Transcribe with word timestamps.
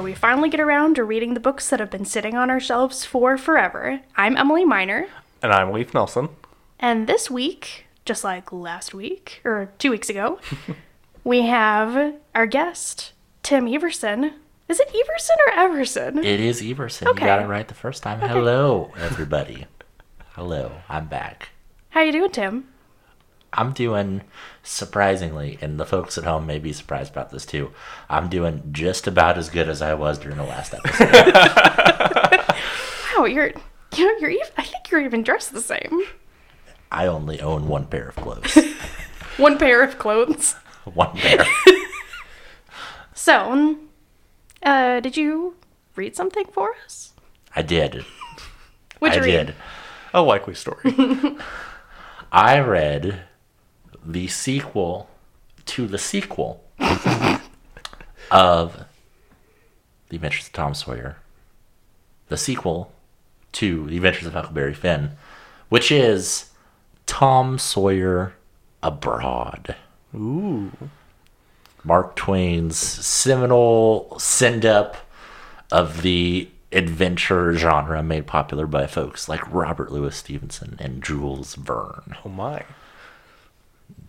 where 0.00 0.04
we 0.06 0.14
finally 0.14 0.48
get 0.48 0.60
around 0.60 0.94
to 0.96 1.04
reading 1.04 1.34
the 1.34 1.40
books 1.40 1.68
that 1.68 1.78
have 1.78 1.90
been 1.90 2.06
sitting 2.06 2.34
on 2.34 2.48
our 2.48 2.58
shelves 2.58 3.04
for 3.04 3.36
forever. 3.36 4.00
I'm 4.16 4.34
Emily 4.34 4.64
Miner, 4.64 5.06
And 5.42 5.52
I'm 5.52 5.72
Leaf 5.72 5.92
Nelson. 5.92 6.30
and 6.78 7.06
this 7.06 7.30
week, 7.30 7.84
just 8.06 8.24
like 8.24 8.50
last 8.50 8.94
week, 8.94 9.42
or 9.44 9.70
two 9.78 9.90
weeks 9.90 10.08
ago, 10.08 10.38
we 11.24 11.42
have 11.42 12.14
our 12.34 12.46
guest, 12.46 13.12
Tim 13.42 13.68
Everson. 13.68 14.32
Is 14.70 14.80
it 14.80 14.88
Everson 14.88 15.36
or 15.48 15.52
Everson? 15.52 16.24
It 16.24 16.40
is 16.40 16.62
Everson. 16.62 17.06
Okay. 17.08 17.20
You 17.20 17.26
got 17.26 17.42
it 17.42 17.46
right 17.46 17.68
the 17.68 17.74
first 17.74 18.02
time. 18.02 18.20
Hello, 18.20 18.94
everybody. 18.96 19.66
Hello, 20.30 20.72
I'm 20.88 21.08
back. 21.08 21.50
How 21.90 22.00
you 22.00 22.12
doing, 22.12 22.30
Tim? 22.30 22.68
I'm 23.52 23.72
doing 23.74 24.22
surprisingly, 24.62 25.58
and 25.60 25.78
the 25.80 25.86
folks 25.86 26.16
at 26.18 26.24
home 26.24 26.46
may 26.46 26.58
be 26.58 26.72
surprised 26.72 27.12
about 27.12 27.30
this 27.30 27.46
too. 27.46 27.72
I'm 28.08 28.28
doing 28.28 28.62
just 28.72 29.06
about 29.06 29.38
as 29.38 29.48
good 29.50 29.68
as 29.68 29.80
I 29.82 29.94
was 29.94 30.18
during 30.18 30.36
the 30.38 30.44
last 30.44 30.74
episode. 30.74 32.36
Wow, 33.16 33.24
you're, 33.26 33.48
you 33.96 34.06
know, 34.06 34.18
you're. 34.28 34.30
ev- 34.40 34.52
I 34.56 34.62
think 34.62 34.90
you're 34.90 35.02
even 35.02 35.22
dressed 35.22 35.52
the 35.52 35.60
same. 35.60 36.00
I 36.90 37.06
only 37.06 37.38
own 37.40 37.68
one 37.68 37.84
pair 37.86 38.08
of 38.08 38.16
clothes. 38.16 38.56
One 39.36 39.58
pair 39.58 39.82
of 39.82 39.98
clothes. 39.98 40.52
One 40.84 41.16
pair. 41.16 41.44
So, 43.14 43.76
uh, 44.62 45.00
did 45.00 45.16
you 45.16 45.56
read 45.96 46.16
something 46.16 46.46
for 46.46 46.74
us? 46.84 47.12
I 47.54 47.62
did. 47.62 48.04
What'd 48.98 49.22
I 49.22 49.24
read? 49.24 49.46
did. 49.48 49.54
A 50.14 50.22
likely 50.22 50.54
story. 50.54 50.94
I 52.32 52.60
read 52.60 53.22
the 54.04 54.28
sequel 54.28 55.08
to 55.66 55.86
the 55.86 55.98
sequel 55.98 56.62
of 58.30 58.84
The 60.08 60.16
Adventures 60.16 60.46
of 60.46 60.52
Tom 60.52 60.74
Sawyer. 60.74 61.16
The 62.28 62.36
sequel 62.36 62.92
to 63.52 63.86
The 63.86 63.96
Adventures 63.96 64.26
of 64.26 64.34
Huckleberry 64.34 64.74
Finn, 64.74 65.12
which 65.68 65.90
is 65.90 66.50
Tom 67.06 67.58
Sawyer 67.58 68.34
Abroad. 68.82 69.76
Ooh. 70.14 70.72
Mark 71.84 72.14
Twain's 72.16 72.76
seminal 72.76 74.18
send 74.18 74.66
up 74.66 74.96
of 75.70 76.02
the 76.02 76.48
adventure 76.72 77.54
genre 77.54 78.02
made 78.02 78.26
popular 78.26 78.66
by 78.66 78.86
folks 78.86 79.28
like 79.28 79.52
Robert 79.52 79.90
Louis 79.90 80.14
Stevenson 80.14 80.76
and 80.78 81.02
Jules 81.02 81.54
Verne 81.54 82.16
Oh 82.24 82.28
my. 82.28 82.64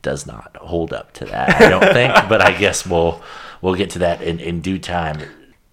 Does 0.02 0.26
not 0.26 0.56
hold 0.58 0.94
up 0.94 1.14
to 1.14 1.26
that, 1.26 1.62
I 1.62 1.70
don't 1.70 1.94
think. 1.94 2.14
But 2.30 2.42
I 2.42 2.58
guess 2.58 2.86
we'll 2.86 3.22
we'll 3.62 3.76
get 3.76 3.90
to 3.92 4.00
that 4.00 4.22
in, 4.22 4.40
in 4.40 4.62
due 4.62 4.80
time. 4.80 5.20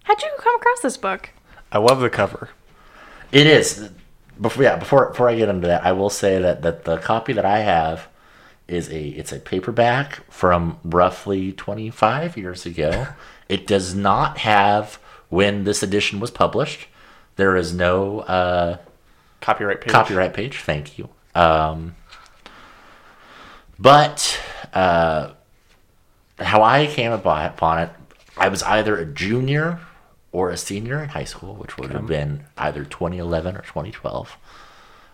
How'd 0.03 0.21
you 0.21 0.29
come 0.37 0.55
across 0.55 0.81
this 0.81 0.97
book? 0.97 1.29
I 1.71 1.77
love 1.77 1.99
the 1.99 2.09
cover. 2.09 2.49
It 3.31 3.45
is 3.47 3.89
before 4.39 4.63
yeah 4.63 4.75
before 4.77 5.09
before 5.09 5.29
I 5.29 5.35
get 5.35 5.49
into 5.49 5.67
that, 5.67 5.85
I 5.85 5.91
will 5.91 6.09
say 6.09 6.39
that 6.39 6.61
that 6.61 6.85
the 6.85 6.97
copy 6.97 7.33
that 7.33 7.45
I 7.45 7.59
have 7.59 8.07
is 8.67 8.89
a 8.89 9.07
it's 9.09 9.31
a 9.31 9.39
paperback 9.39 10.23
from 10.31 10.77
roughly 10.83 11.51
25 11.51 12.37
years 12.37 12.65
ago. 12.65 13.07
it 13.49 13.67
does 13.67 13.93
not 13.95 14.39
have 14.39 14.99
when 15.29 15.63
this 15.63 15.83
edition 15.83 16.19
was 16.19 16.31
published. 16.31 16.87
There 17.35 17.55
is 17.55 17.73
no 17.73 18.19
uh, 18.21 18.77
Copyright 19.41 19.81
page. 19.81 19.91
copyright 19.91 20.33
page. 20.33 20.57
Thank 20.59 20.97
you. 20.97 21.09
Um, 21.35 21.95
but 23.79 24.39
uh, 24.73 25.31
how 26.37 26.63
I 26.63 26.87
came 26.87 27.11
upon 27.11 27.79
it, 27.79 27.89
I 28.37 28.49
was 28.49 28.63
either 28.63 28.97
a 28.97 29.05
junior 29.05 29.79
or 30.31 30.49
a 30.49 30.57
senior 30.57 31.01
in 31.01 31.09
high 31.09 31.23
school, 31.23 31.55
which 31.55 31.77
would 31.77 31.91
have 31.91 32.07
been 32.07 32.45
either 32.57 32.83
2011 32.83 33.55
or 33.55 33.61
2012. 33.61 34.37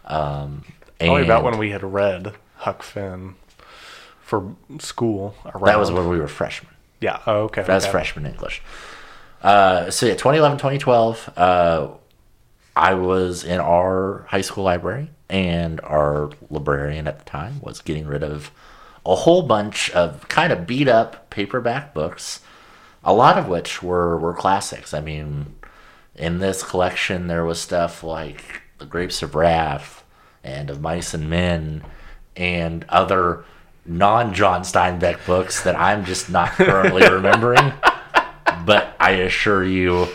Um, 0.05 0.63
Probably 0.99 1.23
about 1.23 1.43
when 1.43 1.57
we 1.57 1.71
had 1.71 1.83
read 1.83 2.35
Huck 2.57 2.83
Finn 2.83 3.35
for 4.21 4.55
school. 4.79 5.35
Around. 5.45 5.65
that 5.65 5.79
was 5.79 5.91
when 5.91 6.09
we 6.09 6.19
were 6.19 6.27
freshmen. 6.27 6.71
Yeah. 7.01 7.19
Oh, 7.27 7.43
okay. 7.43 7.63
That's 7.63 7.85
okay. 7.85 7.91
freshman 7.91 8.25
English. 8.25 8.61
Uh, 9.41 9.91
so 9.91 10.05
yeah, 10.07 10.13
2011, 10.13 10.57
2012, 10.57 11.33
uh, 11.37 11.87
I 12.75 12.93
was 12.93 13.43
in 13.43 13.59
our 13.59 14.25
high 14.29 14.41
school 14.41 14.63
library, 14.63 15.09
and 15.29 15.79
our 15.81 16.31
librarian 16.49 17.07
at 17.07 17.19
the 17.19 17.25
time 17.25 17.59
was 17.61 17.81
getting 17.81 18.05
rid 18.05 18.23
of 18.23 18.51
a 19.05 19.15
whole 19.15 19.43
bunch 19.43 19.89
of 19.91 20.27
kind 20.27 20.51
of 20.51 20.67
beat 20.67 20.87
up 20.87 21.29
paperback 21.29 21.93
books, 21.93 22.41
a 23.03 23.13
lot 23.13 23.37
of 23.37 23.47
which 23.47 23.83
were, 23.83 24.17
were 24.17 24.33
classics. 24.33 24.93
I 24.93 25.01
mean, 25.01 25.55
in 26.15 26.39
this 26.39 26.63
collection, 26.63 27.27
there 27.27 27.45
was 27.45 27.61
stuff 27.61 28.03
like 28.03 28.61
The 28.79 28.85
Grapes 28.85 29.21
of 29.21 29.35
Wrath 29.35 30.03
and 30.43 30.69
Of 30.69 30.81
Mice 30.81 31.13
and 31.13 31.29
Men 31.29 31.83
and 32.35 32.83
other 32.89 33.45
non 33.85 34.33
John 34.33 34.61
Steinbeck 34.61 35.25
books 35.25 35.63
that 35.63 35.75
I'm 35.75 36.05
just 36.05 36.29
not 36.29 36.49
currently 36.51 37.07
remembering. 37.09 37.73
But 38.65 38.95
I 38.99 39.11
assure 39.11 39.63
you, 39.63 40.07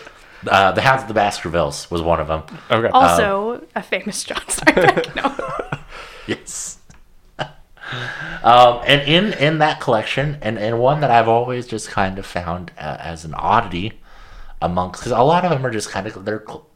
uh, 0.48 0.72
The 0.72 0.80
Hounds 0.80 1.02
of 1.02 1.08
the 1.08 1.14
Baskervilles 1.14 1.90
was 1.90 2.02
one 2.02 2.20
of 2.20 2.28
them. 2.28 2.42
Okay. 2.70 2.88
Also, 2.88 3.66
a 3.74 3.82
famous 3.82 4.22
John 4.24 4.40
Steinbeck. 4.46 5.16
no. 5.16 5.78
Yes. 6.26 6.78
um, 8.42 8.80
and 8.86 9.02
in 9.08 9.32
in 9.34 9.58
that 9.58 9.80
collection, 9.80 10.38
and, 10.42 10.58
and 10.58 10.78
one 10.78 11.00
that 11.00 11.10
I've 11.10 11.28
always 11.28 11.66
just 11.66 11.88
kind 11.88 12.18
of 12.18 12.26
found 12.26 12.70
uh, 12.78 12.96
as 13.00 13.24
an 13.24 13.34
oddity 13.34 14.00
amongst, 14.62 15.00
because 15.00 15.12
a 15.12 15.22
lot 15.22 15.44
of 15.44 15.50
them 15.50 15.64
are 15.66 15.70
just 15.70 15.90
kind 15.90 16.06
of 16.06 16.24
they're 16.24 16.44
cl- 16.46 16.66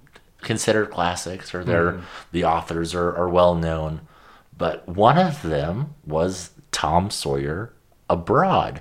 considered 0.43 0.91
classics 0.91 1.55
or 1.55 1.63
they're 1.65 2.01
the 2.33 2.45
authors 2.45 2.95
are, 2.95 3.15
are 3.17 3.29
well 3.29 3.55
known, 3.55 4.01
but 4.57 4.89
one 4.89 5.19
of 5.19 5.43
them 5.43 5.95
was 6.05 6.51
Tom 6.73 7.11
Sawyer 7.11 7.73
Abroad, 8.11 8.81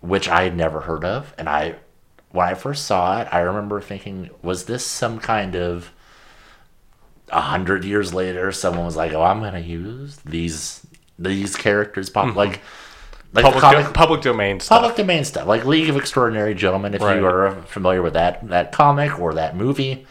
which 0.00 0.28
I 0.28 0.44
had 0.44 0.56
never 0.56 0.80
heard 0.80 1.04
of, 1.04 1.34
and 1.36 1.48
I 1.48 1.76
when 2.30 2.46
I 2.48 2.54
first 2.54 2.84
saw 2.86 3.20
it, 3.20 3.28
I 3.32 3.40
remember 3.40 3.80
thinking, 3.80 4.30
was 4.42 4.64
this 4.64 4.84
some 4.86 5.18
kind 5.18 5.54
of 5.56 5.92
a 7.32 7.40
hundred 7.40 7.84
years 7.84 8.12
later, 8.12 8.50
someone 8.52 8.84
was 8.84 8.96
like, 8.96 9.12
"Oh, 9.12 9.22
I'm 9.22 9.40
gonna 9.40 9.60
use 9.60 10.16
these 10.24 10.86
these 11.18 11.54
characters, 11.56 12.10
pop 12.10 12.34
like 12.34 12.60
like 13.32 13.44
public, 13.44 13.60
comic, 13.60 13.86
do- 13.86 13.92
public 13.92 14.20
domain 14.22 14.58
stuff. 14.58 14.80
public 14.80 14.96
domain 14.96 15.24
stuff, 15.24 15.46
like 15.46 15.64
League 15.64 15.88
of 15.88 15.96
Extraordinary 15.96 16.54
Gentlemen. 16.54 16.94
If 16.94 17.02
Right. 17.02 17.16
you 17.18 17.26
are 17.26 17.52
familiar 17.66 18.02
with 18.02 18.14
that 18.14 18.48
that 18.48 18.72
comic 18.72 19.18
or 19.20 19.34
that 19.34 19.54
movie, 19.56 20.06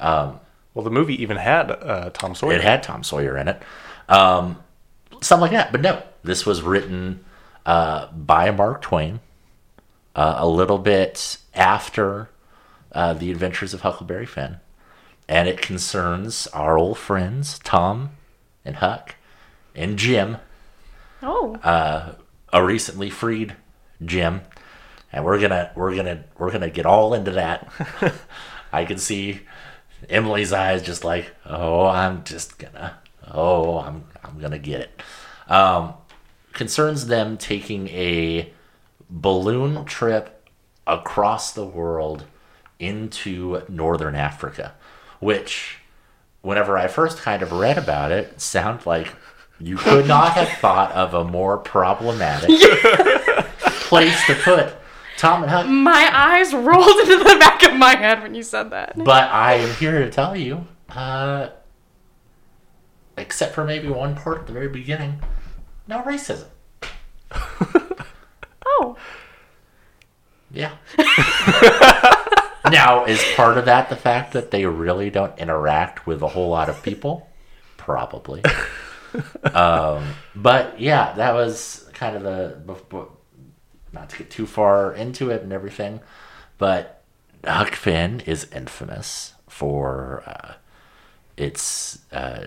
Well, 0.00 0.84
the 0.84 0.90
movie 0.90 1.20
even 1.20 1.36
had 1.36 1.70
uh, 1.72 2.10
Tom 2.12 2.34
Sawyer. 2.36 2.52
it 2.54 2.60
had 2.62 2.82
Tom 2.84 3.02
Sawyer 3.02 3.36
in 3.36 3.48
it, 3.48 3.60
um, 4.08 4.56
something 5.20 5.42
like 5.42 5.50
that. 5.50 5.72
But 5.72 5.80
no, 5.80 6.00
this 6.22 6.46
was 6.46 6.62
written 6.62 7.24
uh, 7.66 8.06
by 8.12 8.52
Mark 8.52 8.80
Twain 8.82 9.18
uh, 10.14 10.36
a 10.38 10.46
little 10.46 10.78
bit 10.78 11.38
after 11.60 12.30
uh, 12.92 13.12
the 13.12 13.30
Adventures 13.30 13.74
of 13.74 13.82
Huckleberry 13.82 14.26
Finn, 14.26 14.56
and 15.28 15.46
it 15.46 15.60
concerns 15.60 16.46
our 16.48 16.76
old 16.76 16.98
friends 16.98 17.60
Tom 17.60 18.10
and 18.64 18.76
Huck 18.76 19.14
and 19.76 19.96
Jim. 19.98 20.38
Oh, 21.22 21.54
Uh, 21.62 22.14
a 22.52 22.64
recently 22.64 23.10
freed 23.10 23.54
Jim, 24.04 24.40
and 25.12 25.24
we're 25.24 25.38
gonna 25.38 25.70
we're 25.76 25.94
gonna 25.94 26.24
we're 26.38 26.50
gonna 26.50 26.70
get 26.70 26.86
all 26.86 27.14
into 27.14 27.32
that. 27.32 27.70
I 28.72 28.84
can 28.86 28.98
see 28.98 29.40
Emily's 30.08 30.52
eyes 30.52 30.82
just 30.82 31.04
like, 31.04 31.30
oh, 31.44 31.86
I'm 31.86 32.24
just 32.24 32.58
gonna, 32.58 32.98
oh, 33.30 33.78
I'm 33.78 34.04
I'm 34.24 34.40
gonna 34.40 34.58
get 34.58 34.80
it. 34.80 35.02
Um, 35.46 35.94
concerns 36.54 37.06
them 37.06 37.36
taking 37.36 37.86
a 37.88 38.50
balloon 39.10 39.84
trip 39.84 40.39
across 40.90 41.52
the 41.52 41.64
world 41.64 42.24
into 42.78 43.62
northern 43.68 44.14
Africa, 44.14 44.74
which 45.20 45.78
whenever 46.42 46.76
I 46.76 46.88
first 46.88 47.18
kind 47.18 47.42
of 47.42 47.52
read 47.52 47.78
about 47.78 48.10
it, 48.10 48.40
sound 48.40 48.84
like 48.84 49.14
you 49.60 49.76
could 49.76 50.06
not 50.08 50.32
have 50.32 50.48
thought 50.58 50.90
of 50.92 51.14
a 51.14 51.24
more 51.24 51.58
problematic 51.58 52.50
place 53.64 54.26
to 54.26 54.34
put 54.34 54.74
Tom 55.16 55.42
and 55.42 55.50
Huck. 55.50 55.66
my 55.66 56.10
eyes 56.12 56.52
rolled 56.52 56.98
into 57.00 57.18
the 57.18 57.36
back 57.38 57.62
of 57.62 57.74
my 57.74 57.94
head 57.94 58.22
when 58.22 58.34
you 58.34 58.42
said 58.42 58.70
that. 58.70 58.94
But 58.96 59.30
I 59.30 59.54
am 59.54 59.74
here 59.76 59.98
to 60.00 60.10
tell 60.10 60.34
you, 60.34 60.66
uh, 60.88 61.50
except 63.16 63.54
for 63.54 63.64
maybe 63.64 63.88
one 63.88 64.16
part 64.16 64.40
at 64.40 64.46
the 64.46 64.52
very 64.52 64.68
beginning, 64.68 65.20
no 65.86 66.02
racism. 66.02 66.46
Yeah. 70.52 70.72
now, 72.70 73.04
is 73.04 73.24
part 73.36 73.56
of 73.56 73.66
that 73.66 73.88
the 73.88 73.96
fact 73.96 74.32
that 74.32 74.50
they 74.50 74.66
really 74.66 75.10
don't 75.10 75.38
interact 75.38 76.06
with 76.06 76.22
a 76.22 76.28
whole 76.28 76.48
lot 76.48 76.68
of 76.68 76.82
people? 76.82 77.28
Probably. 77.76 78.42
um, 79.54 80.14
but 80.34 80.80
yeah, 80.80 81.12
that 81.14 81.34
was 81.34 81.88
kind 81.94 82.16
of 82.16 82.22
the. 82.22 83.06
Not 83.92 84.10
to 84.10 84.18
get 84.18 84.30
too 84.30 84.46
far 84.46 84.92
into 84.94 85.30
it 85.30 85.42
and 85.42 85.52
everything, 85.52 86.00
but 86.58 87.02
Huck 87.44 87.74
Finn 87.74 88.20
is 88.20 88.46
infamous 88.52 89.34
for 89.48 90.22
uh, 90.26 90.52
its 91.36 91.98
uh, 92.12 92.46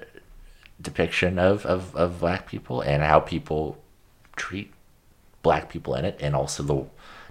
depiction 0.82 1.40
of, 1.40 1.66
of, 1.66 1.96
of 1.96 2.20
black 2.20 2.48
people 2.48 2.80
and 2.82 3.04
how 3.04 3.20
people 3.20 3.84
treat 4.36 4.72
black 5.42 5.70
people 5.70 5.96
in 5.96 6.06
it, 6.06 6.18
and 6.22 6.36
also 6.36 6.64
the 6.64 6.86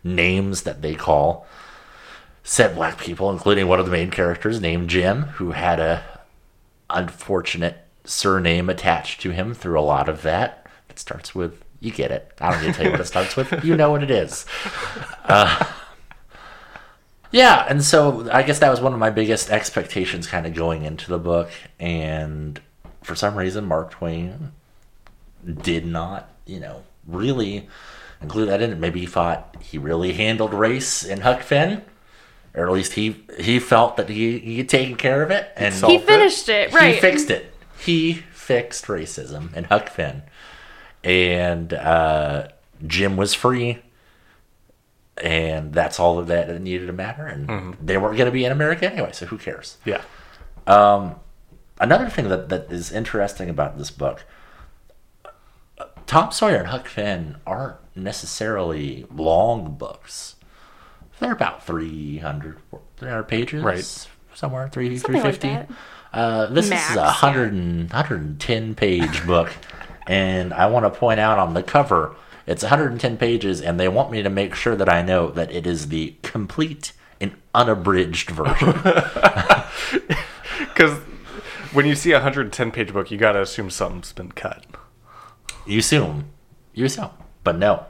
names 0.04 0.62
that 0.62 0.82
they 0.82 0.94
call 0.94 1.46
said 2.44 2.74
black 2.74 2.98
people, 2.98 3.30
including 3.30 3.68
one 3.68 3.78
of 3.78 3.86
the 3.86 3.92
main 3.92 4.10
characters 4.10 4.60
named 4.60 4.90
Jim, 4.90 5.22
who 5.22 5.52
had 5.52 5.78
a 5.78 6.02
unfortunate 6.90 7.78
surname 8.04 8.68
attached 8.68 9.20
to 9.20 9.30
him 9.30 9.54
through 9.54 9.78
a 9.78 9.82
lot 9.82 10.08
of 10.08 10.22
that. 10.22 10.66
It 10.88 10.98
starts 10.98 11.34
with 11.34 11.64
you 11.80 11.90
get 11.90 12.12
it. 12.12 12.32
I 12.40 12.52
don't 12.52 12.62
need 12.62 12.68
to 12.68 12.72
tell 12.74 12.86
you 12.86 12.92
what 12.92 13.00
it 13.00 13.06
starts 13.06 13.34
with. 13.34 13.64
You 13.64 13.76
know 13.76 13.90
what 13.90 14.02
it 14.02 14.10
is. 14.10 14.46
Uh, 15.24 15.64
yeah, 17.32 17.64
and 17.68 17.82
so 17.82 18.30
I 18.30 18.42
guess 18.42 18.58
that 18.60 18.70
was 18.70 18.80
one 18.80 18.92
of 18.92 18.98
my 18.98 19.10
biggest 19.10 19.50
expectations 19.50 20.26
kind 20.26 20.46
of 20.46 20.54
going 20.54 20.84
into 20.84 21.08
the 21.08 21.18
book. 21.18 21.50
And 21.80 22.60
for 23.02 23.14
some 23.14 23.34
reason, 23.34 23.64
Mark 23.64 23.90
Twain 23.90 24.52
did 25.44 25.86
not, 25.86 26.28
you 26.46 26.60
know, 26.60 26.82
really 27.06 27.68
include 28.22 28.48
that 28.48 28.62
in 28.62 28.70
it. 28.72 28.78
Maybe 28.78 29.00
he 29.00 29.06
thought 29.06 29.56
he 29.60 29.78
really 29.78 30.12
handled 30.12 30.52
race 30.54 31.04
in 31.04 31.20
Huck 31.20 31.42
Finn. 31.42 31.82
Or 32.54 32.66
at 32.66 32.72
least 32.72 32.92
he 32.94 33.24
he 33.38 33.58
felt 33.58 33.96
that 33.96 34.08
he, 34.10 34.38
he 34.38 34.58
had 34.58 34.68
taken 34.68 34.96
care 34.96 35.22
of 35.22 35.30
it 35.30 35.50
and 35.56 35.72
He 35.72 35.80
Solved 35.80 35.94
it. 35.94 36.06
finished 36.06 36.48
it, 36.50 36.72
right? 36.74 36.94
he 36.94 37.00
fixed 37.00 37.30
it. 37.30 37.54
He 37.78 38.12
fixed 38.32 38.86
racism 38.86 39.54
in 39.56 39.64
Huck 39.64 39.88
Finn. 39.88 40.22
And 41.02 41.72
uh, 41.72 42.48
Jim 42.86 43.16
was 43.16 43.32
free. 43.34 43.78
And 45.22 45.72
that's 45.72 45.98
all 46.00 46.18
of 46.18 46.26
that 46.28 46.48
that 46.48 46.60
needed 46.60 46.86
to 46.86 46.92
matter. 46.92 47.26
And 47.26 47.74
they 47.82 47.96
weren't 47.98 48.16
going 48.16 48.26
to 48.26 48.32
be 48.32 48.44
in 48.44 48.52
America 48.52 48.90
anyway, 48.90 49.12
so 49.12 49.26
who 49.26 49.38
cares? 49.38 49.76
Yeah. 49.84 50.02
Another 50.66 52.08
thing 52.08 52.28
that, 52.28 52.48
that 52.50 52.70
is 52.70 52.92
interesting 52.92 53.48
about 53.50 53.76
this 53.78 53.90
book 53.90 54.24
Tom 56.12 56.30
Sawyer 56.30 56.58
and 56.58 56.66
Huck 56.66 56.88
Finn 56.88 57.36
aren't 57.46 57.78
necessarily 57.96 59.06
long 59.10 59.76
books. 59.76 60.36
They're 61.18 61.32
about 61.32 61.64
300, 61.64 62.58
300 62.98 63.22
pages. 63.22 63.62
Right. 63.62 64.08
Somewhere, 64.34 64.68
3, 64.68 64.98
Something 64.98 65.22
like 65.22 65.36
350. 65.36 65.74
Uh, 66.12 66.46
this 66.48 66.68
Max, 66.68 66.90
is 66.90 66.96
a 66.96 67.00
yeah. 67.00 67.06
100 67.06 67.52
and, 67.54 67.90
110 67.90 68.74
page 68.74 69.26
book. 69.26 69.50
And 70.04 70.52
I 70.52 70.66
want 70.66 70.84
to 70.84 70.90
point 70.90 71.20
out 71.20 71.38
on 71.38 71.54
the 71.54 71.62
cover, 71.62 72.16
it's 72.44 72.64
110 72.64 73.16
pages, 73.18 73.62
and 73.62 73.78
they 73.78 73.86
want 73.86 74.10
me 74.10 74.20
to 74.20 74.28
make 74.28 74.56
sure 74.56 74.74
that 74.74 74.88
I 74.88 75.00
know 75.00 75.30
that 75.30 75.52
it 75.52 75.64
is 75.64 75.88
the 75.90 76.16
complete 76.22 76.92
and 77.20 77.36
unabridged 77.54 78.30
version. 78.30 78.74
Because 80.58 80.98
when 81.72 81.86
you 81.86 81.94
see 81.94 82.10
a 82.10 82.16
110 82.16 82.72
page 82.72 82.92
book, 82.92 83.12
you 83.12 83.16
got 83.16 83.32
to 83.32 83.42
assume 83.42 83.70
something's 83.70 84.12
been 84.12 84.32
cut. 84.32 84.66
You 85.66 85.78
assume. 85.78 86.30
You 86.72 86.84
assume. 86.86 87.10
But 87.44 87.58
no. 87.58 87.86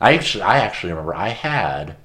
I 0.00 0.14
actually 0.14 0.42
I 0.42 0.58
actually 0.58 0.92
remember 0.92 1.14
I 1.14 1.30
had 1.30 1.96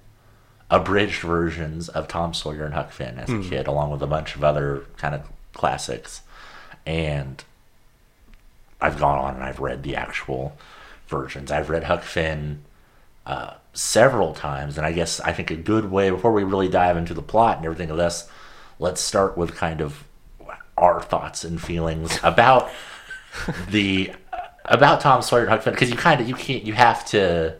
abridged 0.69 1.21
versions 1.21 1.89
of 1.89 2.07
Tom 2.07 2.33
Sawyer 2.33 2.65
and 2.65 2.73
Huck 2.73 2.91
Finn 2.91 3.19
as 3.19 3.29
a 3.29 3.39
kid, 3.47 3.67
along 3.67 3.91
with 3.91 4.01
a 4.01 4.07
bunch 4.07 4.35
of 4.35 4.43
other 4.43 4.85
kind 4.97 5.13
of 5.13 5.21
classics. 5.53 6.21
And 6.85 7.43
I've 8.81 8.99
gone 8.99 9.19
on 9.19 9.35
and 9.35 9.43
I've 9.43 9.59
read 9.59 9.83
the 9.83 9.95
actual 9.95 10.57
versions. 11.07 11.51
I've 11.51 11.69
read 11.69 11.83
Huck 11.83 12.03
Finn 12.03 12.63
uh, 13.25 13.53
several 13.73 14.33
times, 14.33 14.77
and 14.77 14.85
I 14.85 14.91
guess 14.91 15.19
I 15.21 15.31
think 15.31 15.51
a 15.51 15.55
good 15.55 15.91
way 15.91 16.09
before 16.09 16.33
we 16.33 16.43
really 16.43 16.67
dive 16.67 16.97
into 16.97 17.13
the 17.13 17.21
plot 17.21 17.57
and 17.57 17.65
everything 17.65 17.91
of 17.91 17.97
this, 17.97 18.27
let's 18.79 18.99
start 18.99 19.37
with 19.37 19.55
kind 19.55 19.79
of 19.79 20.03
our 20.77 21.01
thoughts 21.01 21.43
and 21.43 21.61
feelings 21.61 22.19
about 22.23 22.71
the 23.69 24.11
about 24.65 25.01
Tom 25.01 25.21
Sawyer 25.21 25.41
and 25.41 25.49
Huck 25.49 25.61
Finn 25.61 25.73
because 25.73 25.89
you 25.89 25.97
kind 25.97 26.21
of 26.21 26.27
you 26.27 26.35
can't 26.35 26.63
you 26.63 26.73
have 26.73 27.05
to 27.07 27.55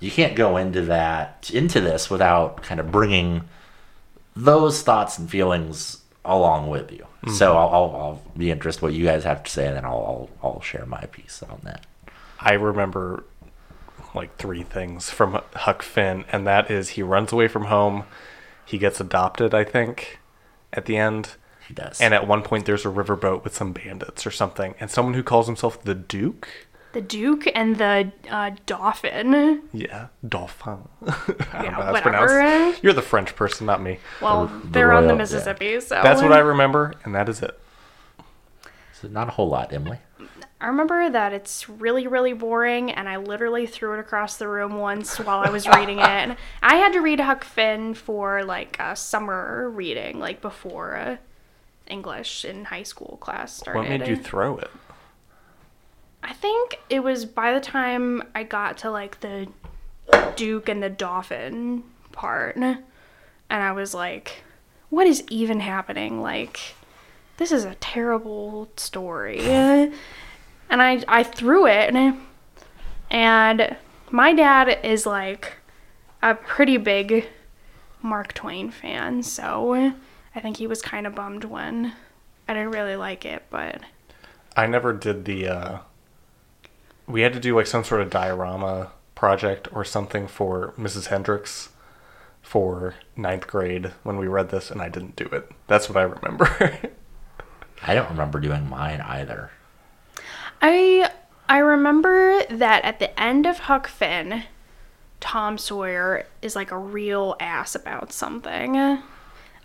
you 0.00 0.10
can't 0.10 0.34
go 0.36 0.56
into 0.56 0.82
that 0.82 1.50
into 1.52 1.80
this 1.80 2.10
without 2.10 2.62
kind 2.62 2.80
of 2.80 2.90
bringing 2.90 3.48
those 4.34 4.82
thoughts 4.82 5.18
and 5.18 5.30
feelings 5.30 6.02
along 6.24 6.68
with 6.68 6.90
you. 6.92 7.06
Mm-hmm. 7.24 7.30
So 7.32 7.56
I'll, 7.56 7.68
I'll, 7.68 7.96
I'll 7.96 8.22
be 8.36 8.50
interested 8.50 8.82
what 8.82 8.94
you 8.94 9.04
guys 9.04 9.24
have 9.24 9.42
to 9.44 9.50
say, 9.50 9.66
and 9.66 9.76
then 9.76 9.84
I'll, 9.84 10.28
I'll 10.42 10.50
I'll 10.50 10.60
share 10.60 10.86
my 10.86 11.04
piece 11.06 11.42
on 11.42 11.60
that. 11.64 11.86
I 12.40 12.54
remember 12.54 13.24
like 14.14 14.36
three 14.36 14.62
things 14.62 15.10
from 15.10 15.40
Huck 15.54 15.82
Finn, 15.82 16.24
and 16.32 16.46
that 16.46 16.70
is 16.70 16.90
he 16.90 17.02
runs 17.02 17.32
away 17.32 17.48
from 17.48 17.66
home, 17.66 18.04
he 18.64 18.78
gets 18.78 19.00
adopted, 19.00 19.54
I 19.54 19.64
think, 19.64 20.18
at 20.72 20.86
the 20.86 20.96
end. 20.96 21.36
He 21.68 21.74
does. 21.74 22.00
And 22.00 22.12
at 22.14 22.26
one 22.26 22.42
point, 22.42 22.66
there's 22.66 22.84
a 22.84 22.88
riverboat 22.88 23.44
with 23.44 23.54
some 23.54 23.72
bandits 23.72 24.26
or 24.26 24.30
something, 24.30 24.74
and 24.80 24.90
someone 24.90 25.14
who 25.14 25.22
calls 25.22 25.46
himself 25.46 25.82
the 25.82 25.94
Duke. 25.94 26.48
The 26.92 27.00
Duke 27.00 27.44
and 27.54 27.76
the 27.76 28.12
uh, 28.30 28.50
Dauphin. 28.66 29.62
Yeah, 29.72 30.08
Dauphin. 30.28 30.88
I 31.06 31.06
don't 31.06 31.38
Yeah, 31.54 31.62
know 31.62 31.70
how 31.70 31.92
that's 31.92 32.04
whatever. 32.04 32.26
pronounced. 32.26 32.82
You're 32.84 32.92
the 32.92 33.00
French 33.00 33.34
person, 33.34 33.66
not 33.66 33.80
me. 33.80 33.98
Well, 34.20 34.46
the 34.48 34.68
they're 34.68 34.92
on 34.92 35.04
the 35.04 35.08
royal- 35.08 35.16
yeah. 35.16 35.22
Mississippi, 35.22 35.80
so 35.80 36.00
That's 36.02 36.20
what 36.20 36.32
I 36.32 36.40
remember, 36.40 36.92
and 37.04 37.14
that 37.14 37.28
is 37.30 37.40
it. 37.42 37.58
so 39.00 39.08
not 39.08 39.28
a 39.28 39.30
whole 39.32 39.48
lot, 39.48 39.72
Emily. 39.72 39.98
I 40.60 40.66
remember 40.66 41.10
that 41.10 41.32
it's 41.32 41.68
really, 41.68 42.06
really 42.06 42.34
boring, 42.34 42.92
and 42.92 43.08
I 43.08 43.16
literally 43.16 43.66
threw 43.66 43.94
it 43.94 43.98
across 44.00 44.36
the 44.36 44.46
room 44.46 44.76
once 44.76 45.18
while 45.18 45.40
I 45.40 45.50
was 45.50 45.66
reading 45.66 45.98
it. 45.98 46.36
I 46.62 46.76
had 46.76 46.92
to 46.92 47.00
read 47.00 47.18
Huck 47.20 47.42
Finn 47.42 47.94
for 47.94 48.44
like 48.44 48.76
a 48.78 48.94
summer 48.94 49.68
reading, 49.70 50.20
like 50.20 50.40
before 50.40 50.94
uh, 50.96 51.16
English 51.86 52.44
in 52.44 52.66
high 52.66 52.82
school 52.82 53.18
class 53.20 53.56
started. 53.56 53.78
What 53.78 53.88
made 53.88 54.06
you 54.06 54.16
throw 54.16 54.58
it? 54.58 54.70
I 56.22 56.32
think 56.32 56.78
it 56.88 57.00
was 57.00 57.24
by 57.24 57.52
the 57.52 57.60
time 57.60 58.22
I 58.34 58.44
got 58.44 58.78
to 58.78 58.90
like 58.90 59.20
the 59.20 59.48
Duke 60.36 60.68
and 60.68 60.82
the 60.82 60.90
Dauphin 60.90 61.82
part, 62.12 62.56
and 62.56 62.82
I 63.50 63.72
was 63.72 63.92
like, 63.92 64.42
what 64.88 65.06
is 65.06 65.24
even 65.28 65.60
happening? 65.60 66.20
Like, 66.20 66.60
this 67.38 67.50
is 67.50 67.64
a 67.64 67.74
terrible 67.76 68.68
story. 68.76 69.40
And 69.40 69.92
I, 70.70 71.02
I 71.08 71.22
threw 71.22 71.66
it, 71.66 71.94
and 73.10 73.76
my 74.10 74.32
dad 74.32 74.78
is 74.84 75.06
like 75.06 75.54
a 76.22 76.34
pretty 76.34 76.76
big 76.76 77.26
Mark 78.00 78.32
Twain 78.32 78.70
fan, 78.70 79.22
so 79.22 79.92
I 80.34 80.40
think 80.40 80.56
he 80.56 80.66
was 80.66 80.82
kind 80.82 81.06
of 81.06 81.14
bummed 81.14 81.44
when 81.44 81.92
I 82.48 82.54
didn't 82.54 82.70
really 82.72 82.96
like 82.96 83.24
it, 83.24 83.44
but 83.50 83.80
I 84.56 84.66
never 84.66 84.92
did 84.92 85.24
the. 85.24 85.48
uh 85.48 85.78
We 87.06 87.22
had 87.22 87.32
to 87.34 87.40
do 87.40 87.56
like 87.56 87.66
some 87.66 87.84
sort 87.84 88.00
of 88.00 88.10
diorama 88.10 88.92
project 89.14 89.68
or 89.72 89.84
something 89.84 90.26
for 90.26 90.72
Mrs. 90.78 91.06
Hendricks 91.06 91.70
for 92.40 92.94
ninth 93.16 93.46
grade 93.46 93.92
when 94.02 94.16
we 94.18 94.26
read 94.26 94.50
this, 94.50 94.70
and 94.70 94.82
I 94.82 94.88
didn't 94.88 95.16
do 95.16 95.24
it. 95.26 95.50
That's 95.68 95.88
what 95.88 95.96
I 95.96 96.02
remember. 96.02 96.78
I 97.82 97.94
don't 97.94 98.10
remember 98.10 98.40
doing 98.40 98.68
mine 98.68 99.00
either. 99.00 99.50
I 100.60 101.10
I 101.48 101.58
remember 101.58 102.44
that 102.50 102.84
at 102.84 102.98
the 102.98 103.18
end 103.20 103.46
of 103.46 103.60
Huck 103.60 103.88
Finn, 103.88 104.44
Tom 105.20 105.58
Sawyer 105.58 106.26
is 106.40 106.56
like 106.56 106.70
a 106.70 106.78
real 106.78 107.36
ass 107.40 107.74
about 107.74 108.12
something. 108.12 109.02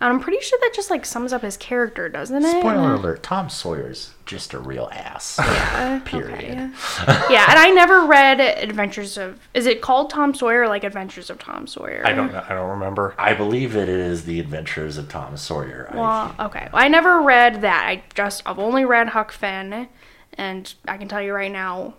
And 0.00 0.12
I'm 0.12 0.20
pretty 0.20 0.40
sure 0.40 0.56
that 0.62 0.70
just 0.74 0.90
like 0.90 1.04
sums 1.04 1.32
up 1.32 1.42
his 1.42 1.56
character, 1.56 2.08
doesn't 2.08 2.44
it? 2.44 2.60
Spoiler 2.60 2.94
alert: 2.94 3.20
Tom 3.24 3.48
Sawyer's 3.50 4.12
just 4.26 4.54
a 4.54 4.58
real 4.60 4.88
ass. 4.92 5.36
Yeah, 5.40 5.98
Period. 6.04 6.34
okay. 6.34 6.70
yeah, 7.30 7.46
and 7.48 7.58
I 7.58 7.70
never 7.74 8.02
read 8.06 8.38
Adventures 8.40 9.18
of. 9.18 9.40
Is 9.54 9.66
it 9.66 9.80
called 9.82 10.10
Tom 10.10 10.34
Sawyer 10.34 10.62
or 10.62 10.68
like 10.68 10.84
Adventures 10.84 11.30
of 11.30 11.40
Tom 11.40 11.66
Sawyer? 11.66 12.02
I 12.06 12.12
don't 12.12 12.30
know. 12.32 12.44
I 12.48 12.54
don't 12.54 12.70
remember. 12.70 13.14
I 13.18 13.34
believe 13.34 13.74
it 13.74 13.88
is 13.88 14.24
the 14.24 14.38
Adventures 14.38 14.98
of 14.98 15.08
Tom 15.08 15.36
Sawyer. 15.36 15.88
I- 15.90 15.96
Well, 15.96 16.34
okay. 16.46 16.68
I 16.72 16.86
never 16.86 17.20
read 17.20 17.62
that. 17.62 17.84
I 17.88 18.04
just 18.14 18.42
I've 18.46 18.60
only 18.60 18.84
read 18.84 19.08
Huck 19.08 19.32
Finn, 19.32 19.88
and 20.34 20.74
I 20.86 20.96
can 20.96 21.08
tell 21.08 21.20
you 21.22 21.32
right 21.32 21.50
now, 21.50 21.94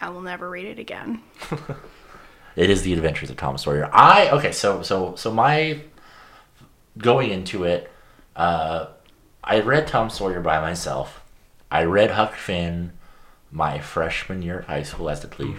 I 0.00 0.08
will 0.08 0.22
never 0.22 0.50
read 0.50 0.66
it 0.66 0.80
again. 0.80 1.22
It 2.54 2.68
is 2.68 2.82
the 2.82 2.92
Adventures 2.92 3.30
of 3.30 3.38
Tom 3.38 3.56
Sawyer. 3.56 3.88
I 3.94 4.28
okay, 4.30 4.52
so 4.52 4.82
so 4.82 5.14
so 5.16 5.32
my 5.32 5.80
going 6.98 7.30
into 7.30 7.64
it, 7.64 7.90
uh, 8.36 8.86
I 9.42 9.60
read 9.60 9.86
Tom 9.86 10.10
Sawyer 10.10 10.40
by 10.40 10.60
myself. 10.60 11.22
I 11.70 11.84
read 11.84 12.12
Huck 12.12 12.34
Finn 12.34 12.92
my 13.50 13.78
freshman 13.78 14.42
year 14.42 14.60
of 14.60 14.66
high 14.66 14.82
school 14.82 15.10
as 15.10 15.22
a 15.24 15.28
thief. 15.28 15.56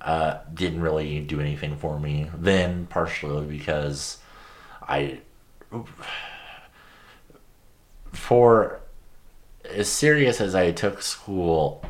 Uh, 0.00 0.38
didn't 0.52 0.80
really 0.80 1.20
do 1.20 1.40
anything 1.40 1.76
for 1.76 1.98
me 1.98 2.30
then, 2.36 2.86
partially 2.86 3.44
because 3.46 4.18
I 4.80 5.20
for 8.12 8.80
as 9.64 9.88
serious 9.88 10.40
as 10.40 10.54
I 10.54 10.70
took 10.70 11.02
school 11.02 11.84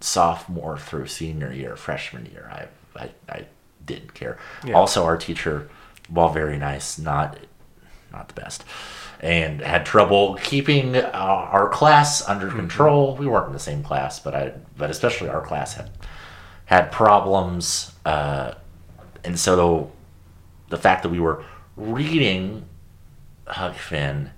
sophomore 0.00 0.78
through 0.78 1.06
senior 1.08 1.52
year, 1.52 1.74
freshman 1.74 2.26
year, 2.26 2.48
I 2.52 2.68
I, 2.96 3.10
I 3.28 3.46
didn't 3.84 4.14
care. 4.14 4.38
Yeah. 4.64 4.74
Also, 4.74 5.04
our 5.04 5.16
teacher 5.16 5.68
while 6.08 6.28
very 6.28 6.56
nice, 6.56 6.98
not 6.98 7.38
not 8.12 8.28
the 8.28 8.34
best, 8.34 8.64
and 9.20 9.60
had 9.60 9.84
trouble 9.84 10.38
keeping 10.42 10.96
uh, 10.96 11.10
our 11.12 11.68
class 11.68 12.26
under 12.28 12.48
control. 12.48 13.16
We 13.16 13.26
weren't 13.26 13.48
in 13.48 13.52
the 13.52 13.58
same 13.58 13.82
class, 13.82 14.20
but 14.20 14.34
I 14.34 14.52
but 14.76 14.90
especially 14.90 15.28
our 15.28 15.42
class 15.42 15.74
had 15.74 15.90
had 16.66 16.92
problems, 16.92 17.92
uh, 18.04 18.52
and 19.24 19.38
so 19.38 19.90
the, 20.68 20.76
the 20.76 20.82
fact 20.82 21.02
that 21.02 21.08
we 21.08 21.20
were 21.20 21.44
reading 21.76 22.66
Huck 23.46 23.74
Finn 23.76 24.30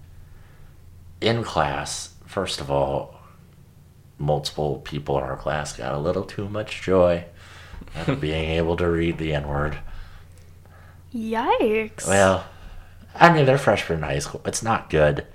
in 1.21 1.43
class, 1.43 2.15
first 2.27 2.61
of 2.61 2.71
all, 2.71 3.17
multiple 4.19 4.79
people 4.85 5.19
in 5.19 5.25
our 5.25 5.37
class 5.37 5.77
got 5.77 5.93
a 5.95 5.99
little 5.99 6.25
too 6.25 6.49
much 6.49 6.83
joy 6.83 7.25
out 7.97 8.09
of 8.09 8.21
being 8.21 8.51
able 8.51 8.77
to 8.77 8.89
read 8.89 9.19
the 9.19 9.35
N 9.35 9.49
word. 9.49 9.79
Yikes. 11.15 12.07
Well, 12.07 12.47
I 13.15 13.33
mean, 13.33 13.47
they're 13.47 13.59
freshmen 13.59 13.99
in 13.99 14.05
high 14.05 14.19
school. 14.19 14.41
It's 14.45 14.63
not 14.63 14.91
good. 14.91 15.27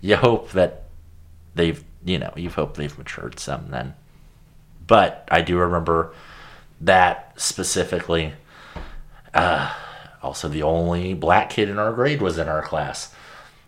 You 0.00 0.16
hope 0.16 0.52
that 0.52 0.84
they've, 1.54 1.82
you 2.04 2.18
know, 2.18 2.32
you 2.36 2.50
hope 2.50 2.76
they've 2.76 2.96
matured 2.98 3.38
some 3.38 3.70
then. 3.70 3.94
But 4.86 5.26
I 5.30 5.40
do 5.40 5.58
remember 5.58 6.12
that 6.80 7.32
specifically. 7.36 8.34
Uh, 9.32 9.72
also, 10.22 10.48
the 10.48 10.62
only 10.62 11.14
black 11.14 11.50
kid 11.50 11.68
in 11.68 11.78
our 11.78 11.92
grade 11.92 12.20
was 12.20 12.38
in 12.38 12.48
our 12.48 12.62
class. 12.62 13.14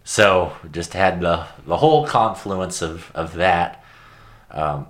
So 0.05 0.53
just 0.71 0.93
had 0.93 1.21
the, 1.21 1.47
the 1.67 1.79
whole 1.79 2.07
confluence 2.07 2.81
of, 2.83 3.11
of 3.15 3.35
that. 3.35 3.83
Um, 4.51 4.87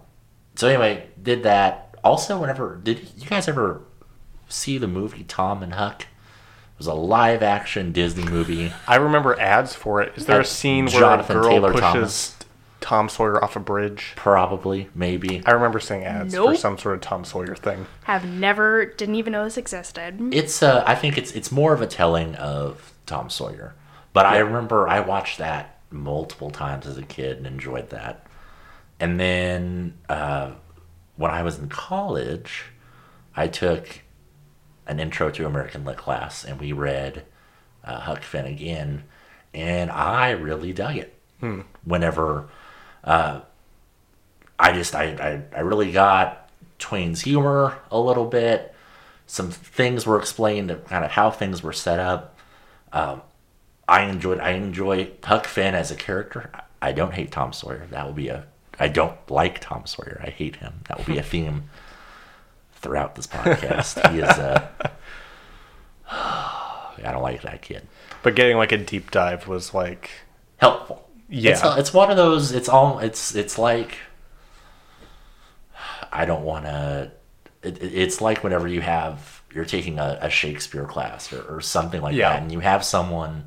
so 0.57 0.69
anyway, 0.69 1.09
did 1.21 1.43
that. 1.45 1.95
Also, 2.05 2.39
whenever, 2.39 2.77
did 2.83 3.11
you 3.17 3.27
guys 3.27 3.49
ever 3.49 3.83
see 4.49 4.79
the 4.79 4.87
movie 4.87 5.25
Tom 5.25 5.63
and 5.63 5.75
Huck? 5.75 6.07
It 6.77 6.81
was 6.81 6.89
a 6.89 6.95
live 6.95 7.43
action 7.43 7.93
Disney 7.93 8.25
movie. 8.25 8.71
I 8.87 8.97
remember 8.97 9.41
ads 9.41 9.75
for 9.75 10.03
it. 10.03 10.13
Is 10.15 10.27
there 10.27 10.41
a 10.41 10.45
scene 10.45 10.85
where 10.85 11.01
Jonathan 11.01 11.39
a 11.39 11.41
girl 11.41 11.51
Taylor 11.51 11.73
pushes 11.73 11.81
Thomas. 11.81 12.37
Tom 12.83 13.09
Sawyer 13.09 13.43
off 13.43 13.57
a 13.57 13.61
bridge? 13.61 14.13
Probably, 14.15 14.91
maybe. 14.95 15.43
I 15.47 15.53
remember 15.53 15.81
seeing 15.81 16.05
ads 16.05 16.35
for 16.35 16.55
some 16.55 16.77
sort 16.77 16.97
of 16.97 17.01
Tom 17.01 17.25
Sawyer 17.25 17.57
thing. 17.57 17.87
Have 18.05 18.27
never, 18.27 18.85
didn't 18.85 19.15
even 19.15 19.33
know 19.33 19.45
this 19.45 19.57
existed. 19.57 20.19
It's 20.35 20.63
uh, 20.63 20.85
I 20.87 20.95
think 20.95 21.17
it's 21.17 21.33
it's 21.33 21.51
more 21.51 21.73
of 21.73 21.81
a 21.81 21.87
telling 21.87 22.35
of 22.35 22.93
Tom 23.07 23.31
Sawyer. 23.31 23.75
But 24.13 24.27
I 24.27 24.39
remember 24.39 24.87
I 24.87 25.01
watched 25.01 25.39
that 25.39 25.81
multiple 25.91 26.51
times 26.51 26.87
as 26.87 26.99
a 26.99 27.03
kid 27.03 27.39
and 27.39 27.47
enjoyed 27.47 27.89
that. 27.89 28.27
And 29.01 29.19
then 29.19 29.95
uh, 30.11 30.53
when 31.17 31.31
I 31.31 31.43
was 31.43 31.59
in 31.59 31.71
college, 31.71 32.65
I 33.35 33.49
took 33.49 34.03
an 34.87 35.01
intro 35.01 35.31
to 35.31 35.47
American 35.47 35.85
Lit 35.85 35.97
class 35.97 36.45
and 36.45 36.61
we 36.61 36.73
read 36.73 37.25
uh, 37.87 38.01
Huck 38.01 38.23
Finn 38.23 38.47
again, 38.47 39.05
and 39.55 39.91
I 39.91 40.31
really 40.31 40.73
dug 40.73 40.97
it. 40.97 41.15
Whenever 41.85 42.49
uh, 43.05 43.41
I 44.59 44.73
just 44.73 44.95
I, 44.95 45.05
I 45.05 45.59
I 45.59 45.61
really 45.61 45.93
got 45.93 46.51
Twain's 46.79 47.23
humor 47.23 47.79
a 47.91 48.01
little 48.01 48.27
bit. 48.27 48.75
Some 49.27 49.51
things 49.51 50.07
were 50.07 50.19
explained, 50.19 50.77
kind 50.87 51.05
of 51.05 51.13
how 51.13 51.31
things 51.31 51.63
were 51.63 51.73
set 51.73 52.01
up. 52.01 52.39
Um, 52.93 53.23
I 53.89 54.03
enjoyed 54.03 54.41
I 54.41 54.51
enjoy 54.53 55.11
Huck 55.23 55.47
Finn 55.47 55.75
as 55.75 55.91
a 55.91 55.97
character. 55.97 56.51
I 56.83 56.93
don't 56.93 57.15
hate 57.15 57.31
Tom 57.31 57.53
Sawyer. 57.53 57.87
That 57.91 58.07
will 58.07 58.13
be 58.13 58.29
a 58.29 58.47
I 58.79 58.89
don't 58.89 59.17
like 59.31 59.61
Tom 59.61 59.87
Sawyer. 59.87 60.21
I 60.25 60.31
hate 60.31 60.57
him. 60.57 60.81
That 60.89 60.99
will 60.99 61.05
be 61.05 61.19
a 61.19 61.23
theme 61.35 61.69
throughout 62.77 63.15
this 63.15 63.27
podcast. 63.27 64.11
he 64.13 64.21
is 64.21 64.29
uh 64.29 64.67
I 66.11 67.11
don't 67.13 67.23
like 67.23 67.43
that 67.43 67.63
kid. 67.63 67.87
But 68.23 68.35
getting 68.35 68.57
like 68.57 68.73
a 68.73 68.79
deep 68.79 69.11
dive 69.11 69.47
was 69.49 69.75
like, 69.75 70.11
Helpful. 70.59 71.09
Yeah. 71.29 71.53
It's, 71.53 71.79
it's 71.79 71.93
one 71.95 72.11
of 72.11 72.17
those 72.17 72.53
it's 72.53 72.69
all 72.69 72.99
it's 73.01 73.35
it's 73.35 73.59
like 73.59 73.99
I 76.13 76.25
don't 76.25 76.45
want 76.45 76.65
to 76.67 77.13
it, 77.63 77.83
it- 77.83 77.95
it's 77.95 78.21
like 78.21 78.43
whenever 78.45 78.69
you 78.69 78.81
have 78.81 79.43
you're 79.53 79.65
taking 79.65 79.99
a, 79.99 80.19
a 80.21 80.31
Shakespeare 80.31 80.85
class 80.85 81.33
or, 81.33 81.43
or 81.57 81.61
something 81.61 82.01
like 82.03 82.15
Yeah. 82.15 82.31
that 82.31 82.43
and 82.43 82.53
you 82.53 82.61
have 82.61 82.85
someone 82.85 83.45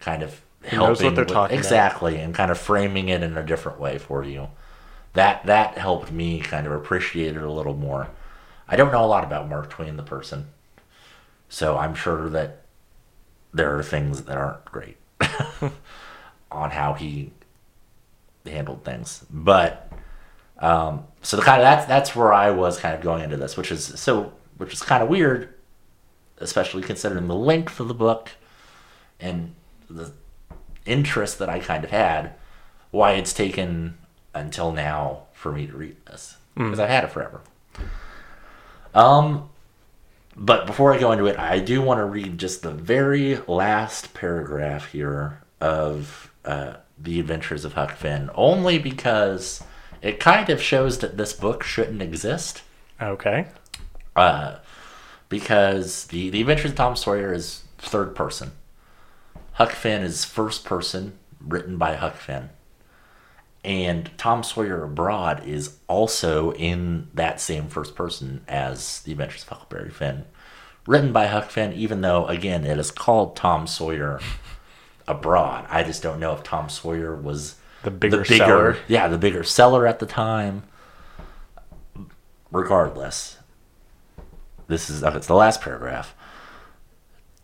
kind 0.00 0.22
of 0.22 0.40
helping 0.64 1.06
what 1.06 1.14
they're 1.14 1.24
with- 1.24 1.32
talking 1.32 1.54
about. 1.56 1.64
exactly 1.64 2.16
and 2.18 2.34
kind 2.34 2.50
of 2.50 2.58
framing 2.58 3.08
it 3.08 3.22
in 3.22 3.36
a 3.36 3.42
different 3.44 3.78
way 3.80 3.98
for 3.98 4.24
you 4.24 4.48
that 5.14 5.44
that 5.46 5.76
helped 5.78 6.10
me 6.12 6.40
kind 6.40 6.66
of 6.66 6.72
appreciate 6.72 7.36
it 7.36 7.42
a 7.42 7.50
little 7.52 7.74
more 7.74 8.08
i 8.74 8.76
don't 8.76 8.92
know 8.92 9.04
a 9.04 9.06
lot 9.06 9.24
about 9.24 9.48
mark 9.48 9.70
twain 9.70 9.96
the 9.96 10.02
person 10.02 10.46
so 11.48 11.76
i'm 11.78 11.94
sure 11.94 12.28
that 12.28 12.62
there 13.52 13.78
are 13.78 13.82
things 13.82 14.22
that 14.22 14.36
aren't 14.36 14.64
great 14.64 14.96
on 16.50 16.70
how 16.70 16.94
he 16.94 17.30
handled 18.44 18.84
things 18.84 19.24
but 19.30 19.90
um, 20.58 21.04
so 21.22 21.36
the 21.36 21.42
kind 21.42 21.60
of 21.60 21.64
that's 21.64 21.86
that's 21.86 22.16
where 22.16 22.32
I 22.32 22.50
was 22.50 22.78
kind 22.78 22.94
of 22.94 23.00
going 23.00 23.22
into 23.22 23.36
this, 23.36 23.56
which 23.56 23.72
is 23.72 24.00
so 24.00 24.32
which 24.56 24.72
is 24.72 24.82
kind 24.82 25.02
of 25.02 25.08
weird, 25.08 25.52
especially 26.38 26.82
considering 26.82 27.28
the 27.28 27.34
length 27.34 27.80
of 27.80 27.88
the 27.88 27.94
book 27.94 28.30
and 29.18 29.54
the 29.90 30.12
interest 30.86 31.38
that 31.38 31.48
I 31.48 31.58
kind 31.58 31.84
of 31.84 31.90
had. 31.90 32.34
Why 32.90 33.12
it's 33.12 33.32
taken 33.32 33.98
until 34.32 34.70
now 34.70 35.24
for 35.32 35.50
me 35.50 35.66
to 35.66 35.76
read 35.76 35.96
this 36.06 36.36
because 36.54 36.78
I've 36.78 36.88
had 36.88 37.04
it 37.04 37.10
forever. 37.10 37.40
Um, 38.94 39.50
but 40.36 40.66
before 40.66 40.92
I 40.92 40.98
go 40.98 41.12
into 41.12 41.26
it, 41.26 41.38
I 41.38 41.58
do 41.58 41.82
want 41.82 41.98
to 41.98 42.04
read 42.04 42.38
just 42.38 42.62
the 42.62 42.70
very 42.70 43.36
last 43.46 44.14
paragraph 44.14 44.92
here 44.92 45.40
of 45.60 46.32
uh, 46.44 46.74
the 46.98 47.20
Adventures 47.20 47.64
of 47.64 47.74
Huck 47.74 47.92
Finn, 47.92 48.30
only 48.34 48.78
because 48.78 49.62
it 50.02 50.20
kind 50.20 50.50
of 50.50 50.60
shows 50.60 50.98
that 50.98 51.16
this 51.16 51.32
book 51.32 51.62
shouldn't 51.62 52.02
exist. 52.02 52.62
okay. 53.00 53.46
Uh, 54.16 54.58
because 55.28 56.06
the, 56.06 56.30
the 56.30 56.40
Adventures 56.40 56.70
of 56.70 56.76
Tom 56.76 56.94
Sawyer 56.96 57.32
is 57.32 57.64
third 57.78 58.14
person. 58.14 58.52
Huck 59.52 59.72
Finn 59.72 60.02
is 60.02 60.24
first 60.24 60.64
person, 60.64 61.18
written 61.40 61.76
by 61.78 61.94
Huck 61.94 62.16
Finn. 62.16 62.50
And 63.64 64.10
Tom 64.18 64.42
Sawyer 64.42 64.84
Abroad 64.84 65.46
is 65.46 65.78
also 65.88 66.52
in 66.52 67.08
that 67.14 67.40
same 67.40 67.68
first 67.68 67.94
person 67.94 68.44
as 68.46 69.00
The 69.02 69.12
Adventures 69.12 69.42
of 69.44 69.48
Huckleberry 69.48 69.90
Finn, 69.90 70.26
written 70.86 71.12
by 71.12 71.26
Huck 71.28 71.50
Finn, 71.50 71.72
even 71.72 72.02
though, 72.02 72.26
again, 72.26 72.66
it 72.66 72.78
is 72.78 72.90
called 72.90 73.36
Tom 73.36 73.66
Sawyer 73.66 74.20
Abroad. 75.08 75.66
I 75.70 75.82
just 75.82 76.02
don't 76.02 76.20
know 76.20 76.34
if 76.34 76.42
Tom 76.42 76.68
Sawyer 76.68 77.16
was 77.16 77.56
The 77.84 77.90
bigger 77.90 78.18
the 78.18 78.24
seller. 78.36 78.76
yeah, 78.86 79.08
the 79.08 79.18
bigger 79.18 79.42
seller 79.42 79.86
at 79.86 79.98
the 79.98 80.06
time. 80.06 80.64
Regardless, 82.50 83.38
this 84.68 84.88
is 84.88 85.02
it's 85.02 85.26
the 85.26 85.34
last 85.34 85.60
paragraph. 85.60 86.14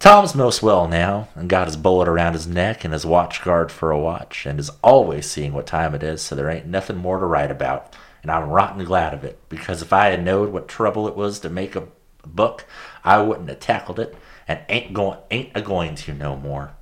Tom's 0.01 0.35
most 0.35 0.63
well 0.63 0.89
now 0.89 1.29
and 1.35 1.47
got 1.47 1.67
his 1.67 1.77
bullet 1.77 2.09
around 2.09 2.33
his 2.33 2.47
neck 2.47 2.85
and 2.85 2.95
his 2.95 3.05
watch 3.05 3.45
guard 3.45 3.71
for 3.71 3.91
a 3.91 3.99
watch 3.99 4.47
and 4.47 4.59
is 4.59 4.71
always 4.83 5.31
seeing 5.31 5.53
what 5.53 5.67
time 5.67 5.95
it 5.95 6.03
is, 6.03 6.23
so 6.23 6.35
there 6.35 6.49
ain't 6.49 6.65
nothing 6.65 6.97
more 6.97 7.19
to 7.19 7.27
write 7.27 7.51
about. 7.51 7.95
And 8.23 8.31
I'm 8.31 8.49
rotten 8.49 8.83
glad 8.83 9.13
of 9.13 9.25
it 9.25 9.39
because 9.51 9.83
if 9.83 9.93
I 9.93 10.07
had 10.07 10.25
knowed 10.25 10.49
what 10.49 10.69
trouble 10.69 11.07
it 11.07 11.17
was 11.17 11.39
to 11.41 11.51
make 11.51 11.77
a 11.77 11.87
book, 12.27 12.65
I 13.05 13.21
wouldn't 13.21 13.51
have 13.51 13.61
tackled 13.61 14.01
it 14.01 14.17
and 14.49 14.61
ain't 14.71 14.95
going 14.95 15.19
ain't 15.31 15.51
a 15.55 15.61
going 15.61 15.97
to 15.97 16.15
no 16.15 16.35
more. 16.35 16.73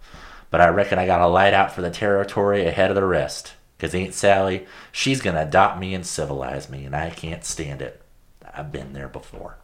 But 0.53 0.61
I 0.61 0.69
reckon 0.69 1.01
I 1.01 1.07
got 1.07 1.21
a 1.21 1.27
light 1.27 1.55
out 1.55 1.73
for 1.73 1.83
the 1.83 1.91
territory 1.91 2.67
ahead 2.67 2.93
of 2.93 2.95
the 2.95 3.05
rest. 3.05 3.55
Cause 3.81 3.97
Aunt 3.97 4.15
Sally, 4.15 4.65
she's 4.93 5.21
gonna 5.21 5.43
adopt 5.43 5.81
me 5.81 5.93
and 5.93 6.07
civilize 6.07 6.71
me, 6.71 6.85
and 6.85 6.95
I 6.95 7.11
can't 7.11 7.45
stand 7.45 7.83
it. 7.83 8.01
I've 8.55 8.71
been 8.71 8.93
there 8.93 9.09
before. 9.09 9.57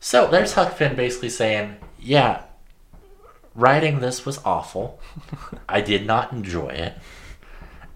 So 0.00 0.28
there's 0.30 0.54
Huck 0.54 0.72
Finn 0.72 0.96
basically 0.96 1.28
saying, 1.28 1.76
Yeah, 2.00 2.42
writing 3.54 4.00
this 4.00 4.24
was 4.24 4.38
awful. 4.44 5.00
I 5.68 5.80
did 5.80 6.06
not 6.06 6.32
enjoy 6.32 6.68
it. 6.68 6.94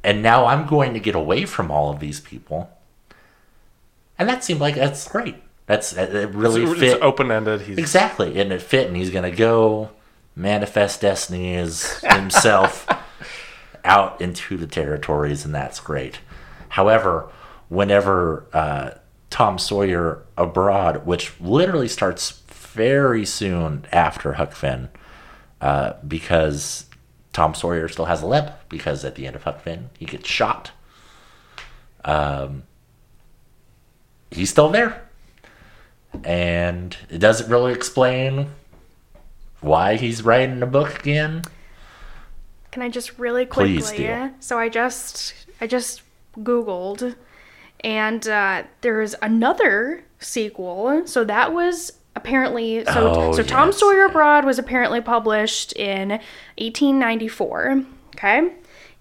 And 0.02 0.22
now 0.22 0.44
I'm 0.46 0.66
going 0.66 0.92
to 0.94 1.00
get 1.00 1.14
away 1.14 1.46
from 1.46 1.70
all 1.70 1.90
of 1.90 2.00
these 2.00 2.20
people. 2.20 2.70
And 4.18 4.28
that 4.28 4.44
seemed 4.44 4.60
like 4.60 4.74
that's 4.74 5.08
great. 5.08 5.36
That's 5.66 5.94
it 5.94 6.28
really 6.30 6.62
It's, 6.64 6.78
fit. 6.78 7.02
open 7.02 7.30
ended. 7.30 7.62
He's 7.62 7.78
Exactly, 7.78 8.38
and 8.38 8.52
it 8.52 8.60
fit, 8.60 8.86
and 8.86 8.96
he's 8.96 9.10
gonna 9.10 9.30
go 9.30 9.90
manifest 10.36 11.00
destiny 11.00 11.56
as 11.56 12.00
himself 12.10 12.86
out 13.82 14.20
into 14.20 14.56
the 14.58 14.66
territories, 14.66 15.44
and 15.44 15.54
that's 15.54 15.80
great. 15.80 16.18
However, 16.68 17.28
whenever 17.70 18.44
uh, 18.52 18.90
Tom 19.30 19.58
Sawyer 19.58 20.22
abroad, 20.36 21.06
which 21.06 21.32
literally 21.40 21.88
starts 21.88 22.42
very 22.74 23.24
soon 23.24 23.86
after 23.90 24.34
Huck 24.34 24.52
Finn, 24.52 24.90
uh, 25.60 25.94
because 26.06 26.86
Tom 27.32 27.54
Sawyer 27.54 27.88
still 27.88 28.04
has 28.04 28.22
a 28.22 28.26
limp, 28.26 28.50
because 28.68 29.04
at 29.04 29.14
the 29.14 29.26
end 29.26 29.36
of 29.36 29.44
Huck 29.44 29.60
Finn 29.62 29.90
he 29.98 30.04
gets 30.04 30.28
shot. 30.28 30.72
Um, 32.04 32.64
he's 34.30 34.50
still 34.50 34.68
there 34.68 35.04
and 36.22 36.96
it 37.08 37.18
doesn't 37.18 37.50
really 37.50 37.72
explain 37.72 38.50
why 39.60 39.96
he's 39.96 40.22
writing 40.22 40.62
a 40.62 40.66
book 40.66 41.00
again? 41.00 41.42
Can 42.70 42.82
I 42.82 42.88
just 42.88 43.18
really 43.18 43.46
quickly? 43.46 43.78
Please. 43.78 44.30
So 44.40 44.58
I 44.58 44.68
just 44.68 45.34
I 45.60 45.66
just 45.66 46.02
googled, 46.36 47.14
and 47.80 48.28
uh, 48.28 48.64
there's 48.82 49.14
another 49.22 50.04
sequel. 50.18 51.06
So 51.06 51.24
that 51.24 51.52
was 51.52 51.92
apparently 52.16 52.84
so. 52.84 53.12
Oh, 53.14 53.32
so 53.32 53.42
Tom. 53.42 53.72
Sawyer 53.72 54.06
Abroad 54.06 54.44
was 54.44 54.58
apparently 54.58 55.00
published 55.00 55.72
in 55.74 56.10
1894. 56.58 57.84
Okay, 58.16 58.38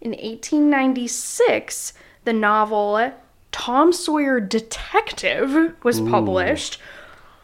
in 0.02 0.12
1896, 0.12 1.94
the 2.26 2.34
novel 2.34 3.14
Tom 3.52 3.94
Sawyer 3.94 4.40
Detective 4.40 5.76
was 5.84 6.02
published. 6.02 6.80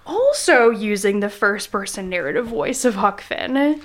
Also 0.05 0.71
using 0.71 1.19
the 1.19 1.29
first 1.29 1.71
person 1.71 2.09
narrative 2.09 2.47
voice 2.47 2.83
of 2.83 2.95
Huck 2.95 3.21
Finn. 3.21 3.79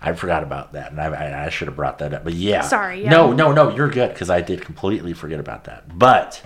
I 0.00 0.12
forgot 0.14 0.42
about 0.44 0.72
that, 0.72 0.92
and 0.92 1.00
I, 1.00 1.06
I, 1.06 1.46
I 1.46 1.48
should 1.50 1.66
have 1.66 1.76
brought 1.76 1.98
that 1.98 2.14
up. 2.14 2.24
But 2.24 2.34
yeah, 2.34 2.62
Sorry, 2.62 3.02
yeah. 3.02 3.10
No, 3.10 3.32
no, 3.32 3.52
no, 3.52 3.74
you're 3.74 3.90
good 3.90 4.12
because 4.12 4.30
I 4.30 4.40
did 4.40 4.62
completely 4.62 5.12
forget 5.12 5.40
about 5.40 5.64
that. 5.64 5.98
But 5.98 6.42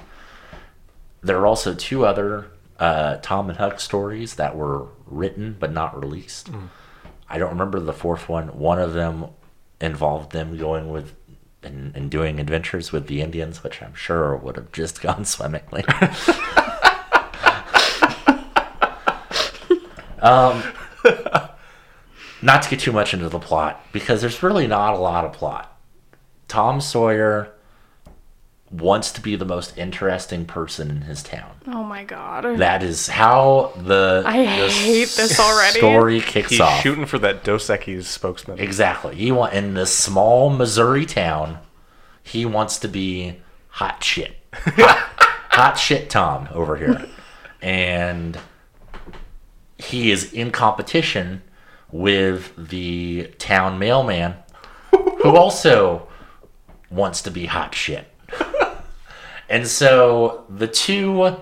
there 1.22 1.38
are 1.38 1.46
also 1.46 1.74
two 1.74 2.04
other 2.04 2.46
uh, 2.78 3.16
Tom 3.16 3.48
and 3.48 3.58
Huck 3.58 3.80
stories 3.80 4.34
that 4.34 4.56
were 4.56 4.88
written 5.06 5.56
but 5.58 5.72
not 5.72 5.98
released. 5.98 6.50
I 7.28 7.38
don't 7.38 7.50
remember 7.50 7.80
the 7.80 7.92
fourth 7.92 8.28
one. 8.28 8.58
One 8.58 8.78
of 8.78 8.92
them 8.92 9.26
involved 9.80 10.32
them 10.32 10.56
going 10.56 10.90
with 10.90 11.14
and, 11.62 11.96
and 11.96 12.10
doing 12.10 12.38
adventures 12.38 12.92
with 12.92 13.06
the 13.06 13.22
Indians, 13.22 13.62
which 13.64 13.82
I'm 13.82 13.94
sure 13.94 14.36
would 14.36 14.56
have 14.56 14.70
just 14.72 15.00
gone 15.02 15.24
swimmingly. 15.24 15.84
um, 20.20 20.62
not 22.42 22.62
to 22.62 22.70
get 22.70 22.80
too 22.80 22.92
much 22.92 23.14
into 23.14 23.28
the 23.28 23.38
plot, 23.38 23.80
because 23.92 24.20
there's 24.20 24.42
really 24.42 24.66
not 24.66 24.94
a 24.94 24.98
lot 24.98 25.24
of 25.24 25.32
plot. 25.32 25.70
Tom 26.48 26.80
Sawyer 26.80 27.53
wants 28.70 29.12
to 29.12 29.20
be 29.20 29.36
the 29.36 29.44
most 29.44 29.76
interesting 29.78 30.44
person 30.46 30.90
in 30.90 31.02
his 31.02 31.22
town. 31.22 31.52
Oh 31.68 31.84
my 31.84 32.02
god. 32.04 32.58
That 32.58 32.82
is 32.82 33.06
how 33.08 33.72
the, 33.76 34.22
I 34.26 34.38
the 34.38 34.68
hate 34.68 35.08
this 35.10 35.38
already. 35.38 35.78
story 35.78 36.20
kicks 36.20 36.50
He's 36.50 36.60
off. 36.60 36.80
shooting 36.82 37.06
for 37.06 37.18
that 37.20 37.44
Dos 37.44 37.68
Equis 37.68 38.04
spokesman. 38.04 38.58
Exactly. 38.58 39.14
He 39.14 39.30
want 39.30 39.52
in 39.54 39.74
this 39.74 39.96
small 39.96 40.50
Missouri 40.50 41.06
town. 41.06 41.58
He 42.22 42.44
wants 42.46 42.78
to 42.78 42.88
be 42.88 43.36
hot 43.68 44.02
shit, 44.02 44.34
hot, 44.52 44.98
hot 45.50 45.78
shit 45.78 46.08
Tom 46.08 46.48
over 46.52 46.76
here, 46.76 47.06
and 47.60 48.38
he 49.78 50.10
is 50.10 50.32
in 50.32 50.50
competition 50.50 51.42
with 51.92 52.50
the 52.56 53.24
town 53.38 53.78
mailman, 53.78 54.34
who 54.90 55.36
also 55.36 56.08
wants 56.90 57.20
to 57.22 57.30
be 57.30 57.44
hot 57.46 57.74
shit. 57.74 58.06
And 59.48 59.66
so 59.66 60.44
the 60.48 60.68
two 60.68 61.36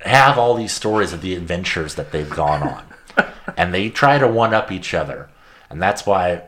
have 0.00 0.38
all 0.38 0.54
these 0.54 0.72
stories 0.72 1.12
of 1.12 1.20
the 1.20 1.34
adventures 1.34 1.94
that 1.94 2.12
they've 2.12 2.30
gone 2.30 2.62
on. 2.62 2.84
and 3.56 3.72
they 3.74 3.90
try 3.90 4.18
to 4.18 4.26
one 4.26 4.54
up 4.54 4.72
each 4.72 4.94
other. 4.94 5.28
And 5.68 5.80
that's 5.80 6.06
why 6.06 6.42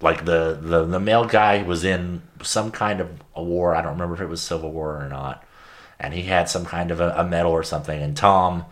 like 0.00 0.24
the, 0.24 0.58
the 0.60 0.84
the 0.84 1.00
male 1.00 1.24
guy 1.24 1.62
was 1.62 1.84
in 1.84 2.22
some 2.42 2.70
kind 2.70 3.00
of 3.00 3.08
a 3.34 3.42
war, 3.42 3.74
I 3.74 3.80
don't 3.80 3.92
remember 3.92 4.14
if 4.14 4.20
it 4.20 4.28
was 4.28 4.42
Civil 4.42 4.70
War 4.70 5.00
or 5.00 5.08
not. 5.08 5.44
And 5.98 6.12
he 6.12 6.22
had 6.22 6.48
some 6.48 6.64
kind 6.64 6.90
of 6.90 7.00
a, 7.00 7.14
a 7.16 7.24
medal 7.24 7.52
or 7.52 7.62
something 7.62 8.00
and 8.02 8.16
Tom 8.16 8.66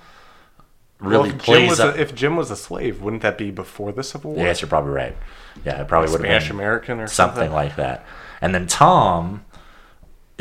really 1.00 1.30
well, 1.30 1.36
if 1.36 1.44
Jim, 1.44 1.54
plays 1.54 1.70
was 1.70 1.80
up 1.80 1.94
a, 1.96 2.00
if 2.00 2.14
Jim 2.14 2.36
was 2.36 2.50
a 2.50 2.56
slave, 2.56 3.02
wouldn't 3.02 3.22
that 3.22 3.38
be 3.38 3.50
before 3.50 3.92
the 3.92 4.02
Civil 4.02 4.32
War? 4.32 4.44
Yes, 4.44 4.60
you're 4.60 4.68
probably 4.68 4.92
right. 4.92 5.16
Yeah, 5.64 5.80
it 5.80 5.88
probably 5.88 6.10
would 6.10 6.20
have 6.20 6.26
Spanish 6.26 6.48
been 6.48 6.56
American 6.56 7.00
or 7.00 7.06
something 7.06 7.36
something. 7.36 7.52
like 7.52 7.76
that. 7.76 8.04
And 8.40 8.54
then 8.54 8.66
Tom 8.66 9.44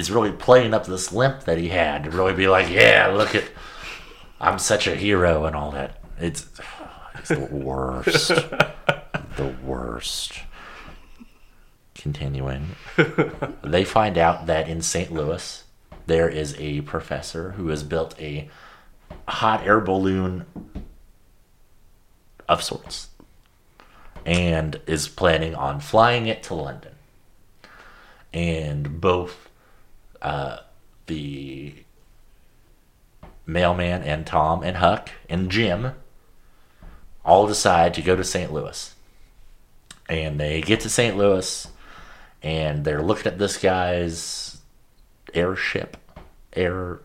is 0.02 0.10
really 0.10 0.32
playing 0.32 0.74
up 0.74 0.88
this 0.88 1.12
limp 1.14 1.44
that 1.44 1.60
he 1.60 1.70
had 1.70 2.04
to 2.04 2.10
really 2.10 2.34
be 2.34 2.48
like, 2.48 2.70
yeah, 2.70 3.08
look 3.08 3.36
at, 3.36 3.44
I'm 4.40 4.58
such 4.58 4.88
a 4.88 4.96
hero 4.96 5.46
and 5.46 5.56
all 5.56 5.70
that. 5.72 6.02
It's, 6.20 6.48
it's 7.20 7.30
the 7.30 7.48
worst. 7.52 8.28
the 9.38 9.56
worst. 9.64 10.42
Continuing, 11.94 12.70
they 13.64 13.86
find 13.86 14.18
out 14.18 14.48
that 14.48 14.68
in 14.68 14.82
St. 14.82 15.14
Louis, 15.14 15.64
there 16.08 16.28
is 16.28 16.56
a 16.58 16.82
professor 16.82 17.52
who 17.52 17.68
has 17.68 17.84
built 17.84 18.20
a 18.20 18.50
hot 19.28 19.64
air 19.68 19.80
balloon 19.80 20.48
of 22.50 22.64
sorts 22.64 23.10
and 24.26 24.82
is 24.88 25.08
planning 25.08 25.54
on 25.54 25.80
flying 25.80 26.26
it 26.26 26.42
to 26.44 26.56
London. 26.56 26.96
And 28.34 29.00
both 29.00 29.51
uh, 30.22 30.58
the 31.08 31.74
mailman 33.46 34.04
and 34.04 34.26
Tom 34.26 34.64
and 34.64 34.78
Huck 34.78 35.10
and 35.30 35.50
Jim 35.50 35.94
all 37.26 37.48
decide 37.48 37.94
to 37.96 38.02
go 38.02 38.16
to 38.16 38.24
St. 38.24 38.52
Louis. 38.52 38.96
And 40.10 40.40
they 40.40 40.62
get 40.62 40.82
to 40.82 40.90
St. 40.90 41.18
Louis 41.18 41.68
and 42.44 42.84
they're 42.84 43.02
looking 43.02 43.32
at 43.32 43.38
this 43.38 43.58
guy's 43.58 44.58
airship, 45.34 45.98
air 46.54 47.00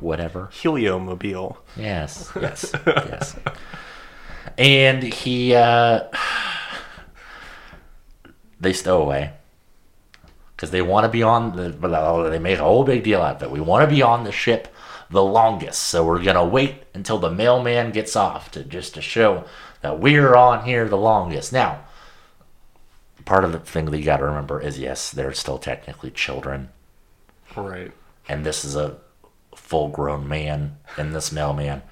whatever. 0.00 0.50
Heliomobile. 0.52 1.56
Yes, 1.76 2.30
yes, 2.40 2.72
yes. 2.86 3.36
And 4.56 5.02
he, 5.02 5.54
uh, 5.54 6.04
they 8.60 8.72
stow 8.72 9.02
away 9.02 9.32
because 10.58 10.72
they 10.72 10.82
want 10.82 11.04
to 11.04 11.08
be 11.08 11.22
on 11.22 11.54
the. 11.54 11.68
They 12.28 12.40
make 12.40 12.58
a 12.58 12.64
whole 12.64 12.82
big 12.82 13.04
deal 13.04 13.22
out 13.22 13.36
of 13.36 13.42
it. 13.44 13.50
We 13.52 13.60
want 13.60 13.88
to 13.88 13.94
be 13.94 14.02
on 14.02 14.24
the 14.24 14.32
ship 14.32 14.74
the 15.08 15.22
longest, 15.22 15.84
so 15.84 16.04
we're 16.04 16.22
gonna 16.22 16.44
wait 16.44 16.82
until 16.94 17.18
the 17.18 17.30
mailman 17.30 17.92
gets 17.92 18.16
off 18.16 18.50
to 18.50 18.64
just 18.64 18.94
to 18.94 19.00
show 19.00 19.44
that 19.80 20.00
we're 20.00 20.34
on 20.34 20.64
here 20.64 20.88
the 20.88 20.98
longest. 20.98 21.52
Now, 21.52 21.84
part 23.24 23.44
of 23.44 23.52
the 23.52 23.60
thing 23.60 23.86
that 23.86 23.96
you 23.96 24.04
got 24.04 24.16
to 24.18 24.24
remember 24.24 24.60
is 24.60 24.78
yes, 24.80 25.10
they're 25.12 25.32
still 25.32 25.58
technically 25.58 26.10
children 26.10 26.70
Right. 27.56 27.92
and 28.28 28.44
this 28.44 28.64
is 28.64 28.74
a 28.76 28.96
full 29.58 29.88
grown 29.88 30.26
man 30.28 30.76
in 30.96 31.12
this 31.12 31.30
mailman. 31.32 31.82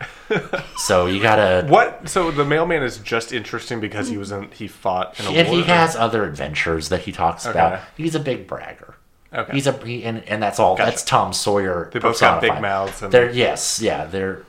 so 0.77 1.07
you 1.07 1.21
gotta 1.21 1.67
What? 1.69 2.09
So 2.09 2.31
the 2.31 2.45
mailman 2.45 2.83
is 2.83 2.99
just 2.99 3.33
interesting 3.33 3.81
because 3.81 4.09
he 4.09 4.17
was 4.17 4.33
in. 4.33 4.51
He 4.53 4.69
fought 4.69 5.19
in 5.21 5.27
a 5.27 5.31
and 5.31 5.49
war. 5.49 5.57
he 5.59 5.63
has 5.65 5.95
other 5.97 6.25
adventures 6.25 6.89
that 6.89 7.03
he 7.03 7.13
talks 7.13 7.45
about. 7.45 7.81
He's 7.97 8.15
a 8.15 8.21
big 8.21 8.47
bragger. 8.47 8.95
Okay. 9.33 9.53
He's 9.53 9.67
a 9.67 9.73
he, 9.85 10.05
and, 10.05 10.23
and 10.25 10.43
that's 10.43 10.59
all. 10.59 10.77
That's 10.77 11.03
Tom 11.03 11.33
Sawyer. 11.33 11.91
They 11.93 11.99
both 11.99 12.19
got 12.21 12.41
big 12.41 12.61
mouths 12.61 13.03
and- 13.03 13.13
they're 13.13 13.31
yes, 13.31 13.81
yeah. 13.83 14.07
They're 14.07 14.43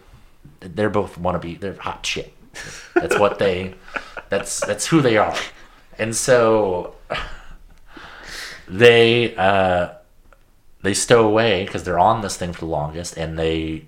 they're 0.61 0.89
both 0.89 1.17
want 1.17 1.35
to 1.41 1.45
be. 1.45 1.55
They're 1.55 1.73
hot 1.73 2.05
shit. 2.05 2.33
That's 2.93 3.17
what 3.19 3.39
they. 3.39 3.73
That's 4.29 4.59
that's 4.65 4.85
who 4.85 4.99
they 4.99 5.15
are, 5.15 5.33
and 5.97 6.13
so 6.13 6.95
they 8.67 9.33
uh, 9.37 9.91
they 10.81 10.93
stow 10.93 11.27
away 11.27 11.65
because 11.65 11.83
they're 11.83 11.99
on 11.99 12.21
this 12.21 12.37
thing 12.37 12.53
for 12.53 12.59
the 12.61 12.65
longest, 12.65 13.17
and 13.17 13.37
they 13.37 13.85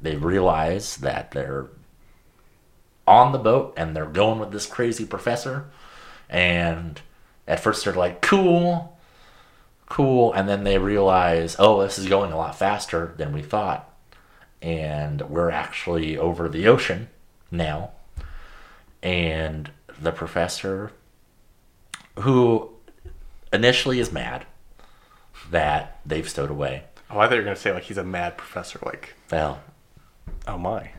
they 0.00 0.16
realize 0.16 0.98
that 0.98 1.30
they're 1.30 1.68
on 3.06 3.32
the 3.32 3.38
boat 3.38 3.72
and 3.76 3.94
they're 3.94 4.04
going 4.04 4.38
with 4.38 4.50
this 4.50 4.66
crazy 4.66 5.06
professor, 5.06 5.70
and 6.28 7.00
at 7.46 7.60
first 7.60 7.84
they're 7.84 7.94
like 7.94 8.20
cool, 8.20 8.98
cool, 9.88 10.32
and 10.32 10.48
then 10.48 10.64
they 10.64 10.78
realize 10.78 11.56
oh 11.58 11.80
this 11.82 11.98
is 11.98 12.08
going 12.08 12.32
a 12.32 12.36
lot 12.36 12.58
faster 12.58 13.14
than 13.16 13.32
we 13.32 13.42
thought, 13.42 13.88
and 14.60 15.22
we're 15.22 15.50
actually 15.50 16.18
over 16.18 16.48
the 16.48 16.66
ocean 16.66 17.08
now, 17.50 17.92
and 19.02 19.70
the 20.00 20.12
professor 20.12 20.92
who 22.20 22.70
initially 23.52 24.00
is 24.00 24.10
mad 24.10 24.44
that 25.50 26.00
they've 26.04 26.28
stowed 26.28 26.50
away. 26.50 26.84
Oh, 27.10 27.18
I 27.18 27.26
thought 27.26 27.34
you 27.34 27.40
were 27.40 27.44
gonna 27.44 27.56
say 27.56 27.72
like 27.72 27.84
he's 27.84 27.98
a 27.98 28.04
mad 28.04 28.36
professor. 28.36 28.78
Like, 28.84 29.14
Well, 29.30 29.60
oh 30.46 30.58
my. 30.58 30.90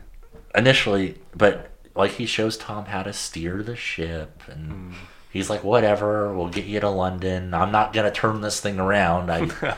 initially, 0.54 1.16
but 1.36 1.70
like 1.94 2.12
he 2.12 2.26
shows 2.26 2.56
Tom 2.56 2.86
how 2.86 3.02
to 3.02 3.12
steer 3.12 3.62
the 3.62 3.76
ship, 3.76 4.42
and 4.46 4.70
hmm. 4.70 4.92
he's 5.30 5.50
like, 5.50 5.64
"Whatever, 5.64 6.32
we'll 6.34 6.48
get 6.48 6.64
you 6.64 6.80
to 6.80 6.88
London. 6.88 7.52
I'm 7.52 7.72
not 7.72 7.92
gonna 7.92 8.10
turn 8.10 8.40
this 8.40 8.60
thing 8.60 8.78
around." 8.78 9.30
I. 9.30 9.50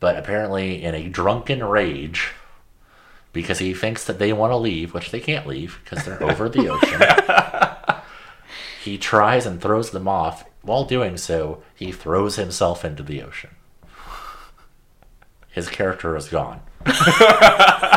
but 0.00 0.16
apparently, 0.16 0.82
in 0.82 0.94
a 0.94 1.08
drunken 1.08 1.64
rage, 1.64 2.32
because 3.32 3.58
he 3.58 3.74
thinks 3.74 4.04
that 4.04 4.18
they 4.18 4.32
want 4.32 4.52
to 4.52 4.56
leave, 4.56 4.94
which 4.94 5.10
they 5.10 5.20
can't 5.20 5.46
leave 5.46 5.80
because 5.84 6.04
they're 6.04 6.22
over 6.22 6.48
the 6.48 6.68
ocean. 6.68 8.00
he 8.82 8.96
tries 8.96 9.44
and 9.44 9.60
throws 9.60 9.90
them 9.90 10.08
off. 10.08 10.44
While 10.64 10.84
doing 10.84 11.16
so, 11.18 11.62
he 11.74 11.92
throws 11.92 12.36
himself 12.36 12.84
into 12.84 13.02
the 13.02 13.22
ocean. 13.22 13.50
His 15.50 15.68
character 15.68 16.16
is 16.16 16.28
gone. 16.28 16.60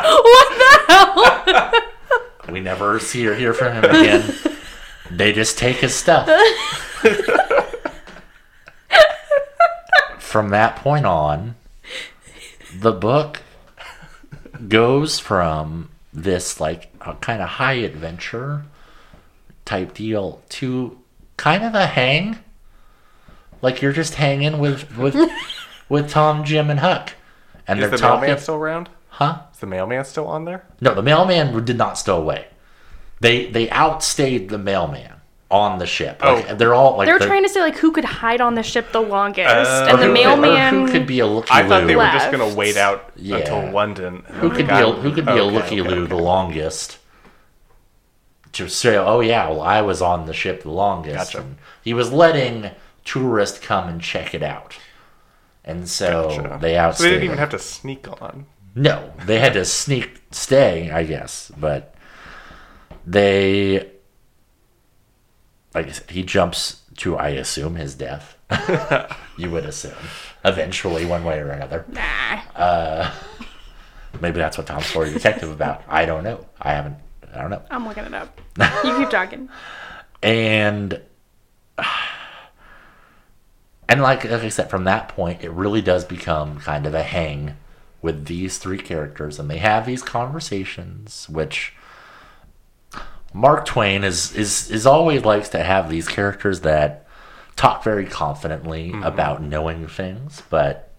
What 0.09 0.57
the 0.57 0.93
hell? 0.93 1.71
we 2.51 2.59
never 2.59 2.99
see 2.99 3.27
or 3.27 3.35
hear 3.35 3.53
from 3.53 3.73
him 3.73 3.83
again. 3.83 4.33
they 5.11 5.33
just 5.33 5.57
take 5.57 5.77
his 5.77 5.93
stuff. 5.93 6.27
from 10.19 10.49
that 10.49 10.75
point 10.77 11.05
on, 11.05 11.55
the 12.75 12.91
book 12.91 13.41
goes 14.67 15.19
from 15.19 15.89
this 16.13 16.59
like 16.59 16.91
a 17.01 17.13
kind 17.15 17.41
of 17.41 17.49
high 17.49 17.73
adventure 17.73 18.65
type 19.65 19.93
deal 19.93 20.41
to 20.49 20.97
kind 21.37 21.63
of 21.63 21.75
a 21.75 21.85
hang. 21.85 22.39
Like 23.61 23.81
you're 23.81 23.93
just 23.93 24.15
hanging 24.15 24.59
with 24.59 24.97
with 24.97 25.15
with 25.89 26.09
Tom, 26.09 26.43
Jim, 26.43 26.69
and 26.69 26.79
Huck, 26.79 27.13
and 27.67 27.79
Is 27.79 27.83
they're 27.83 27.89
the 27.91 27.97
talking. 27.97 28.21
mailman 28.21 28.39
still 28.39 28.55
around? 28.55 28.89
Huh? 29.09 29.41
Is 29.53 29.59
the 29.59 29.67
mailman 29.67 30.05
still 30.05 30.27
on 30.27 30.45
there? 30.45 30.65
No, 30.81 30.93
the 30.93 31.01
mailman 31.01 31.63
did 31.65 31.77
not 31.77 31.97
stow 31.97 32.17
away. 32.21 32.47
They 33.19 33.47
they 33.47 33.67
outstayed 33.69 34.49
the 34.49 34.57
mailman 34.59 35.13
on 35.49 35.79
the 35.79 35.85
ship. 35.87 36.21
Like, 36.21 36.45
Oh. 36.51 36.55
they're 36.55 36.73
all 36.73 36.97
like 36.97 37.07
They 37.07 37.13
were 37.13 37.19
they're- 37.19 37.27
trying 37.27 37.43
to 37.43 37.49
say 37.49 37.61
like 37.61 37.77
who 37.77 37.91
could 37.91 38.03
hide 38.05 38.41
on 38.41 38.53
the 38.55 38.63
ship 38.63 38.91
the 38.91 38.99
longest, 39.01 39.47
Uh, 39.49 39.87
and 39.89 39.99
the 40.01 40.07
who 40.07 40.13
mailman. 40.13 40.73
who 40.73 40.87
could 40.91 41.07
be 41.07 41.19
a 41.21 41.25
looky 41.25 41.49
I 41.51 41.67
thought 41.67 41.87
they 41.87 41.95
were 41.95 42.03
just 42.03 42.25
Left. 42.25 42.31
gonna 42.37 42.53
wait 42.53 42.75
out 42.77 43.09
Yeah. 43.15 43.37
until 43.37 43.71
London. 43.71 44.23
who 44.27 44.49
could 44.49 44.67
be 44.67 44.73
a, 44.73 44.91
who 44.91 45.11
could 45.13 45.25
be 45.25 45.31
a 45.31 45.35
Okay, 45.43 45.55
looky 45.55 45.81
okay, 45.81 45.89
loo 45.89 46.03
okay. 46.03 46.09
the 46.09 46.21
longest. 46.21 46.97
To 48.53 48.67
say, 48.69 48.97
oh 48.97 49.19
yeah, 49.19 49.49
well 49.49 49.61
I 49.61 49.81
was 49.81 50.01
on 50.01 50.25
the 50.25 50.33
ship 50.33 50.63
the 50.63 50.69
longest. 50.69 51.33
Gotcha. 51.33 51.39
And 51.39 51.57
he 51.83 51.93
was 51.93 52.11
letting 52.11 52.71
tourists 53.07 53.57
come 53.59 53.87
and 53.87 54.01
check 54.01 54.33
it 54.33 54.43
out, 54.43 54.77
and 55.63 55.87
so 55.87 56.29
Gotcha. 56.29 56.59
they 56.61 56.75
So 56.93 57.03
they 57.03 57.09
didn't 57.11 57.25
even 57.25 57.37
have 57.37 57.49
to 57.51 57.59
sneak 57.59 58.07
on. 58.21 58.45
No, 58.75 59.13
they 59.25 59.39
had 59.39 59.53
to 59.53 59.65
sneak 59.65 60.21
stay, 60.31 60.91
I 60.91 61.03
guess, 61.03 61.51
but 61.57 61.95
they 63.05 63.89
like 65.73 65.87
I 65.87 65.91
said, 65.91 66.11
he 66.11 66.23
jumps 66.23 66.83
to 66.97 67.17
I 67.17 67.29
assume 67.29 67.75
his 67.75 67.95
death. 67.95 68.37
you 69.37 69.51
would 69.51 69.65
assume. 69.65 69.93
Eventually, 70.45 71.05
one 71.05 71.23
way 71.23 71.39
or 71.39 71.49
another. 71.49 71.85
Nah, 71.89 72.41
uh, 72.55 73.11
Maybe 74.21 74.37
that's 74.37 74.57
what 74.57 74.67
Tom 74.67 74.81
Sawyer 74.81 75.11
Detective 75.11 75.51
about. 75.51 75.83
I 75.87 76.05
don't 76.05 76.23
know. 76.23 76.45
I 76.59 76.73
haven't 76.73 76.97
I 77.33 77.41
don't 77.41 77.51
know. 77.51 77.61
I'm 77.69 77.87
looking 77.87 78.05
it 78.05 78.13
up. 78.13 78.39
You 78.83 78.97
keep 78.97 79.09
talking. 79.09 79.49
And 80.23 80.99
and 83.89 84.01
like, 84.01 84.23
like 84.23 84.43
I 84.43 84.49
said, 84.49 84.69
from 84.69 84.83
that 84.83 85.09
point, 85.09 85.43
it 85.43 85.51
really 85.51 85.81
does 85.81 86.05
become 86.05 86.59
kind 86.59 86.85
of 86.85 86.93
a 86.93 87.03
hang 87.03 87.57
with 88.01 88.25
these 88.25 88.57
three 88.57 88.77
characters, 88.77 89.39
and 89.39 89.49
they 89.49 89.57
have 89.57 89.85
these 89.85 90.03
conversations, 90.03 91.27
which 91.29 91.73
Mark 93.33 93.65
Twain 93.65 94.03
is 94.03 94.35
is 94.35 94.69
is 94.69 94.85
always 94.85 95.23
likes 95.23 95.49
to 95.49 95.63
have 95.63 95.89
these 95.89 96.07
characters 96.07 96.61
that 96.61 97.07
talk 97.55 97.83
very 97.83 98.05
confidently 98.05 98.91
mm-hmm. 98.91 99.03
about 99.03 99.41
knowing 99.41 99.87
things, 99.87 100.43
but 100.49 100.91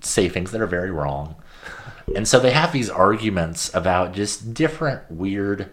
say 0.00 0.28
things 0.28 0.50
that 0.52 0.60
are 0.60 0.66
very 0.66 0.90
wrong. 0.90 1.36
And 2.16 2.26
so 2.26 2.40
they 2.40 2.52
have 2.52 2.72
these 2.72 2.90
arguments 2.90 3.72
about 3.74 4.14
just 4.14 4.54
different 4.54 5.08
weird 5.10 5.70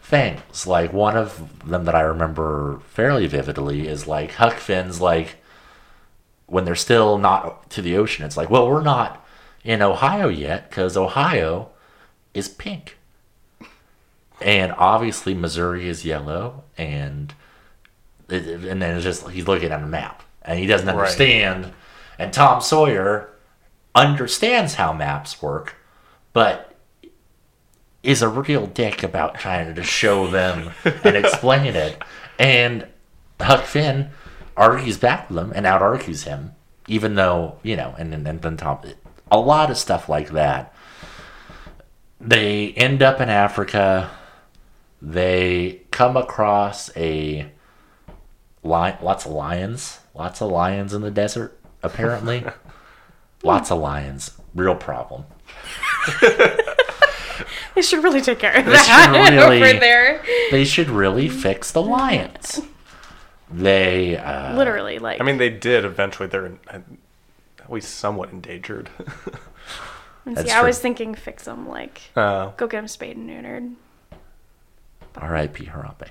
things. 0.00 0.66
Like 0.66 0.92
one 0.92 1.16
of 1.16 1.68
them 1.68 1.84
that 1.84 1.94
I 1.94 2.00
remember 2.00 2.80
fairly 2.88 3.26
vividly 3.26 3.86
is 3.86 4.06
like 4.06 4.32
Huck 4.32 4.54
Finn's 4.54 5.00
like 5.00 5.37
when 6.48 6.64
they're 6.64 6.74
still 6.74 7.16
not 7.18 7.70
to 7.70 7.80
the 7.82 7.96
ocean, 7.96 8.24
it's 8.26 8.36
like, 8.36 8.50
well, 8.50 8.68
we're 8.68 8.82
not 8.82 9.24
in 9.64 9.80
Ohio 9.82 10.28
yet 10.28 10.68
because 10.68 10.96
Ohio 10.96 11.70
is 12.34 12.48
pink. 12.48 12.96
And 14.40 14.72
obviously 14.78 15.34
Missouri 15.34 15.88
is 15.88 16.04
yellow 16.04 16.64
and 16.76 17.34
it, 18.28 18.46
and 18.64 18.80
then 18.82 18.94
it's 18.96 19.04
just 19.04 19.28
he's 19.30 19.48
looking 19.48 19.72
at 19.72 19.82
a 19.82 19.86
map 19.86 20.22
and 20.42 20.58
he 20.58 20.66
doesn't 20.66 20.86
Right. 20.86 20.96
understand 20.96 21.72
and 22.18 22.32
Tom 22.32 22.60
Sawyer 22.60 23.30
understands 23.94 24.74
how 24.74 24.92
maps 24.92 25.42
work, 25.42 25.74
but 26.32 26.74
is 28.02 28.22
a 28.22 28.28
real 28.28 28.66
dick 28.66 29.02
about 29.02 29.34
trying 29.34 29.74
to 29.74 29.82
show 29.82 30.28
them 30.28 30.70
and 30.84 31.16
explain 31.16 31.74
it. 31.74 32.00
And 32.40 32.86
Huck 33.40 33.64
Finn 33.64 34.10
argues 34.58 34.98
back 34.98 35.30
with 35.30 35.38
him 35.38 35.52
and 35.54 35.66
out 35.66 35.82
argues 35.82 36.24
him, 36.24 36.52
even 36.86 37.14
though, 37.14 37.58
you 37.62 37.76
know, 37.76 37.94
and, 37.98 38.12
and, 38.12 38.26
and 38.26 38.42
then 38.42 38.56
Tom, 38.56 38.80
a 39.30 39.38
lot 39.38 39.70
of 39.70 39.78
stuff 39.78 40.08
like 40.08 40.30
that. 40.30 40.74
They 42.20 42.72
end 42.72 43.02
up 43.02 43.20
in 43.20 43.28
Africa. 43.28 44.10
They 45.00 45.82
come 45.90 46.16
across 46.16 46.94
a 46.96 47.50
lion, 48.62 48.98
lots 49.00 49.24
of 49.24 49.32
lions, 49.32 50.00
lots 50.14 50.42
of 50.42 50.50
lions 50.50 50.92
in 50.92 51.02
the 51.02 51.10
desert, 51.10 51.58
apparently. 51.82 52.44
lots 53.44 53.70
of 53.70 53.78
lions, 53.78 54.32
real 54.54 54.74
problem. 54.74 55.24
They 57.74 57.82
should 57.82 58.02
really 58.02 58.20
take 58.20 58.40
care 58.40 58.56
of 58.56 58.64
should 58.64 58.74
that 58.74 59.30
really- 59.30 59.62
over 59.62 59.78
there. 59.78 60.24
They 60.50 60.64
should 60.64 60.90
really 60.90 61.28
fix 61.28 61.70
the 61.70 61.80
lions. 61.80 62.60
They, 63.50 64.16
uh, 64.16 64.56
Literally, 64.56 64.98
like. 64.98 65.20
I 65.20 65.24
mean, 65.24 65.38
they 65.38 65.50
did 65.50 65.84
eventually. 65.84 66.28
They're 66.28 66.46
in- 66.46 66.58
at 66.70 66.82
least 67.72 67.96
somewhat 67.96 68.30
endangered. 68.30 68.88
see, 70.26 70.34
that's 70.34 70.50
I 70.50 70.62
was 70.62 70.78
thinking 70.78 71.14
fix 71.14 71.44
them, 71.44 71.68
like 71.68 72.00
uh, 72.16 72.50
go 72.56 72.66
get 72.66 72.78
them 72.78 72.88
spayed 72.88 73.16
and 73.16 73.28
neutered. 73.28 73.74
R.I.P. 75.16 75.66
Harambe. 75.66 76.08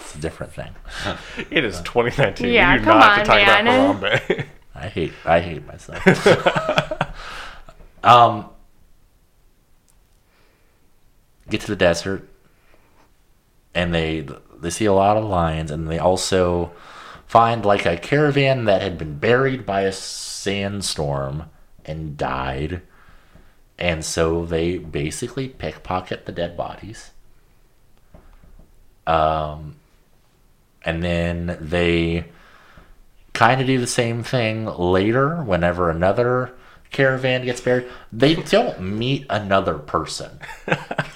It's 0.00 0.14
a 0.14 0.18
different 0.18 0.52
thing. 0.52 0.74
it 1.50 1.64
is 1.64 1.80
2019. 1.82 2.52
Yeah, 2.52 2.72
we 2.72 2.78
do 2.78 2.84
come 2.84 2.98
not 2.98 3.18
have 3.18 3.28
on, 3.30 3.36
to 3.38 3.44
talk 3.46 3.64
man. 3.64 3.96
about 3.96 4.20
Harambe. 4.20 4.46
I 4.74 4.88
hate 4.88 5.12
I 5.24 5.40
hate 5.40 5.66
myself. 5.66 6.06
um 8.04 8.48
get 11.48 11.60
to 11.62 11.66
the 11.68 11.76
desert 11.76 12.28
and 13.74 13.94
they 13.94 14.26
they 14.62 14.70
see 14.70 14.84
a 14.84 14.92
lot 14.92 15.16
of 15.16 15.24
lions 15.24 15.70
and 15.70 15.88
they 15.88 15.98
also 15.98 16.72
find 17.26 17.64
like 17.64 17.84
a 17.84 17.98
caravan 17.98 18.64
that 18.64 18.80
had 18.80 18.96
been 18.96 19.18
buried 19.18 19.66
by 19.66 19.82
a 19.82 19.92
sandstorm 19.92 21.50
and 21.84 22.16
died. 22.16 22.82
And 23.78 24.04
so 24.04 24.46
they 24.46 24.78
basically 24.78 25.48
pickpocket 25.48 26.24
the 26.24 26.32
dead 26.32 26.56
bodies. 26.56 27.10
Um 29.06 29.76
and 30.84 31.02
then 31.02 31.58
they 31.60 32.26
kind 33.32 33.60
of 33.60 33.66
do 33.66 33.78
the 33.78 33.86
same 33.86 34.22
thing 34.22 34.66
later 34.66 35.42
whenever 35.42 35.90
another 35.90 36.54
caravan 36.90 37.44
gets 37.44 37.60
buried. 37.60 37.88
They 38.12 38.36
don't 38.36 38.80
meet 38.80 39.26
another 39.28 39.78
person. 39.78 40.38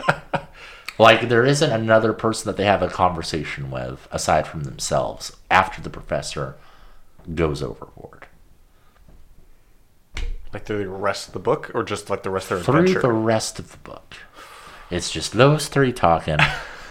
like 0.98 1.28
there 1.28 1.44
isn't 1.44 1.70
another 1.70 2.12
person 2.12 2.46
that 2.48 2.56
they 2.56 2.64
have 2.64 2.82
a 2.82 2.88
conversation 2.88 3.70
with 3.70 4.06
aside 4.10 4.46
from 4.46 4.64
themselves 4.64 5.36
after 5.50 5.80
the 5.82 5.90
professor 5.90 6.56
goes 7.34 7.62
overboard. 7.62 8.26
like 10.52 10.64
through 10.64 10.78
the 10.84 10.88
rest 10.88 11.28
of 11.28 11.32
the 11.34 11.38
book, 11.38 11.70
or 11.74 11.82
just 11.82 12.08
like 12.08 12.22
the 12.22 12.30
rest 12.30 12.50
of 12.50 12.58
their 12.58 12.64
Through 12.64 12.80
adventure. 12.82 13.00
the 13.02 13.12
rest 13.12 13.58
of 13.58 13.72
the 13.72 13.78
book, 13.78 14.14
it's 14.90 15.10
just 15.10 15.32
those 15.32 15.68
three 15.68 15.92
talking. 15.92 16.38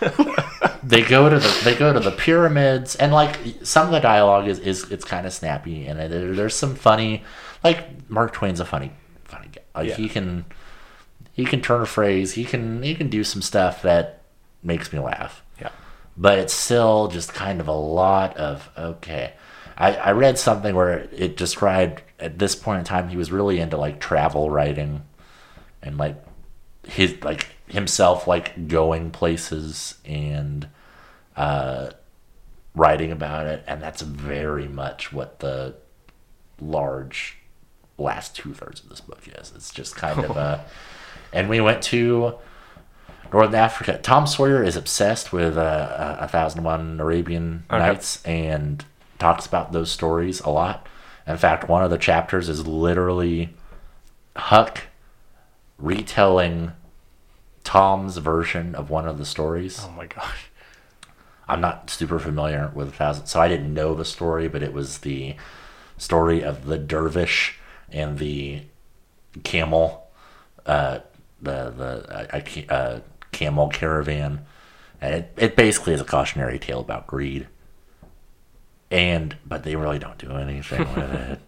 they 0.83 1.01
go 1.01 1.29
to 1.29 1.39
the 1.39 1.61
they 1.63 1.73
go 1.75 1.93
to 1.93 1.99
the 2.01 2.11
pyramids 2.11 2.95
and 2.97 3.13
like 3.13 3.39
some 3.63 3.85
of 3.87 3.91
the 3.93 3.99
dialogue 4.01 4.47
is, 4.47 4.59
is 4.59 4.91
it's 4.91 5.05
kind 5.05 5.25
of 5.25 5.33
snappy 5.33 5.87
and 5.87 5.99
uh, 5.99 6.07
there, 6.09 6.33
there's 6.35 6.53
some 6.53 6.75
funny 6.75 7.23
like 7.63 8.07
Mark 8.09 8.33
Twain's 8.33 8.59
a 8.59 8.65
funny 8.65 8.91
funny 9.23 9.47
guy 9.53 9.61
like 9.73 9.87
Yeah. 9.89 9.95
he 9.95 10.09
can 10.09 10.43
he 11.35 11.45
can 11.45 11.61
turn 11.61 11.81
a 11.81 11.85
phrase 11.85 12.33
he 12.33 12.45
can 12.45 12.81
he 12.81 12.95
can 12.95 13.09
do 13.09 13.23
some 13.23 13.41
stuff 13.41 13.83
that 13.83 14.23
makes 14.63 14.91
me 14.91 14.97
laugh 14.97 15.43
yeah. 15.61 15.69
but 16.17 16.39
it's 16.39 16.53
still 16.53 17.07
just 17.07 17.33
kind 17.33 17.59
of 17.61 17.67
a 17.67 17.73
lot 17.73 18.35
of 18.37 18.69
okay. 18.77 19.33
I, 19.77 19.93
I 19.95 20.11
read 20.13 20.39
something 20.39 20.73
where 20.73 21.09
it 21.11 21.35
described 21.35 22.01
at 22.17 22.39
this 22.39 22.55
point 22.55 22.79
in 22.79 22.85
time 22.85 23.09
he 23.09 23.17
was 23.17 23.29
really 23.29 23.59
into 23.59 23.75
like 23.75 23.99
travel 23.99 24.49
writing 24.49 25.03
and 25.83 25.97
like 25.97 26.15
his 26.87 27.21
like 27.23 27.47
himself 27.67 28.25
like 28.25 28.69
going 28.69 29.11
places 29.11 29.95
and 30.05 30.69
uh 31.35 31.89
writing 32.73 33.11
about 33.11 33.47
it 33.47 33.65
and 33.67 33.81
that's 33.81 34.01
very 34.01 34.69
much 34.69 35.11
what 35.11 35.39
the 35.39 35.75
large 36.61 37.37
last 37.97 38.35
two 38.35 38.53
thirds 38.53 38.81
of 38.81 38.89
this 38.89 39.01
book 39.01 39.21
is. 39.27 39.53
It's 39.55 39.71
just 39.71 39.95
kind 39.95 40.23
of 40.23 40.31
a 40.37 40.65
and 41.33 41.49
we 41.49 41.59
went 41.61 41.81
to 41.83 42.35
Northern 43.31 43.55
Africa. 43.55 43.99
Tom 44.01 44.27
Sawyer 44.27 44.63
is 44.63 44.75
obsessed 44.75 45.33
with 45.33 45.57
uh, 45.57 46.17
a 46.19 46.27
thousand 46.27 46.59
and 46.59 46.65
one 46.65 46.99
Arabian 46.99 47.65
Okay. 47.69 47.79
Nights 47.79 48.23
and 48.25 48.85
talks 49.19 49.45
about 49.45 49.71
those 49.71 49.91
stories 49.91 50.39
a 50.41 50.49
lot. 50.49 50.87
In 51.27 51.37
fact, 51.37 51.67
one 51.67 51.83
of 51.83 51.89
the 51.89 51.97
chapters 51.97 52.49
is 52.49 52.67
literally 52.67 53.53
Huck 54.35 54.83
retelling 55.77 56.73
Tom's 57.63 58.17
version 58.17 58.75
of 58.75 58.89
one 58.89 59.07
of 59.07 59.17
the 59.17 59.25
stories. 59.25 59.81
Oh 59.83 59.91
my 59.91 60.05
gosh. 60.05 60.49
I'm 61.47 61.61
not 61.61 61.89
super 61.89 62.19
familiar 62.19 62.71
with 62.73 62.89
a 62.89 62.91
thousand, 62.91 63.27
so 63.27 63.39
I 63.39 63.47
didn't 63.47 63.73
know 63.73 63.93
the 63.93 64.05
story, 64.05 64.47
but 64.47 64.63
it 64.63 64.73
was 64.73 64.99
the 64.99 65.35
story 65.97 66.43
of 66.43 66.65
the 66.65 66.77
dervish 66.77 67.59
and 67.91 68.17
the 68.17 68.63
camel, 69.43 70.07
uh, 70.65 70.99
the 71.45 71.69
the 71.71 72.35
uh, 72.35 72.41
ca- 72.41 72.67
uh, 72.69 72.99
camel 73.31 73.69
caravan, 73.69 74.45
and 74.99 75.13
it, 75.13 75.33
it 75.37 75.55
basically 75.55 75.93
is 75.93 76.01
a 76.01 76.05
cautionary 76.05 76.59
tale 76.59 76.81
about 76.81 77.07
greed. 77.07 77.47
And 78.91 79.35
but 79.45 79.63
they 79.63 79.75
really 79.75 79.99
don't 79.99 80.17
do 80.17 80.31
anything 80.33 80.79
with 80.79 80.97
it. 81.13 81.39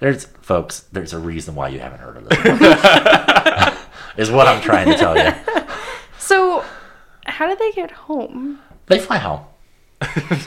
There's 0.00 0.24
folks. 0.24 0.80
There's 0.92 1.12
a 1.12 1.18
reason 1.18 1.54
why 1.54 1.68
you 1.68 1.78
haven't 1.78 2.00
heard 2.00 2.16
of 2.16 2.28
this. 2.28 2.38
is 4.16 4.30
what 4.30 4.46
I'm 4.48 4.60
trying 4.60 4.88
to 4.88 4.96
tell 4.96 5.16
you. 5.16 5.32
So, 6.18 6.64
how 7.24 7.46
did 7.48 7.58
they 7.58 7.72
get 7.72 7.90
home? 7.92 8.58
They 8.86 8.98
fly 8.98 9.18
home. 9.18 9.44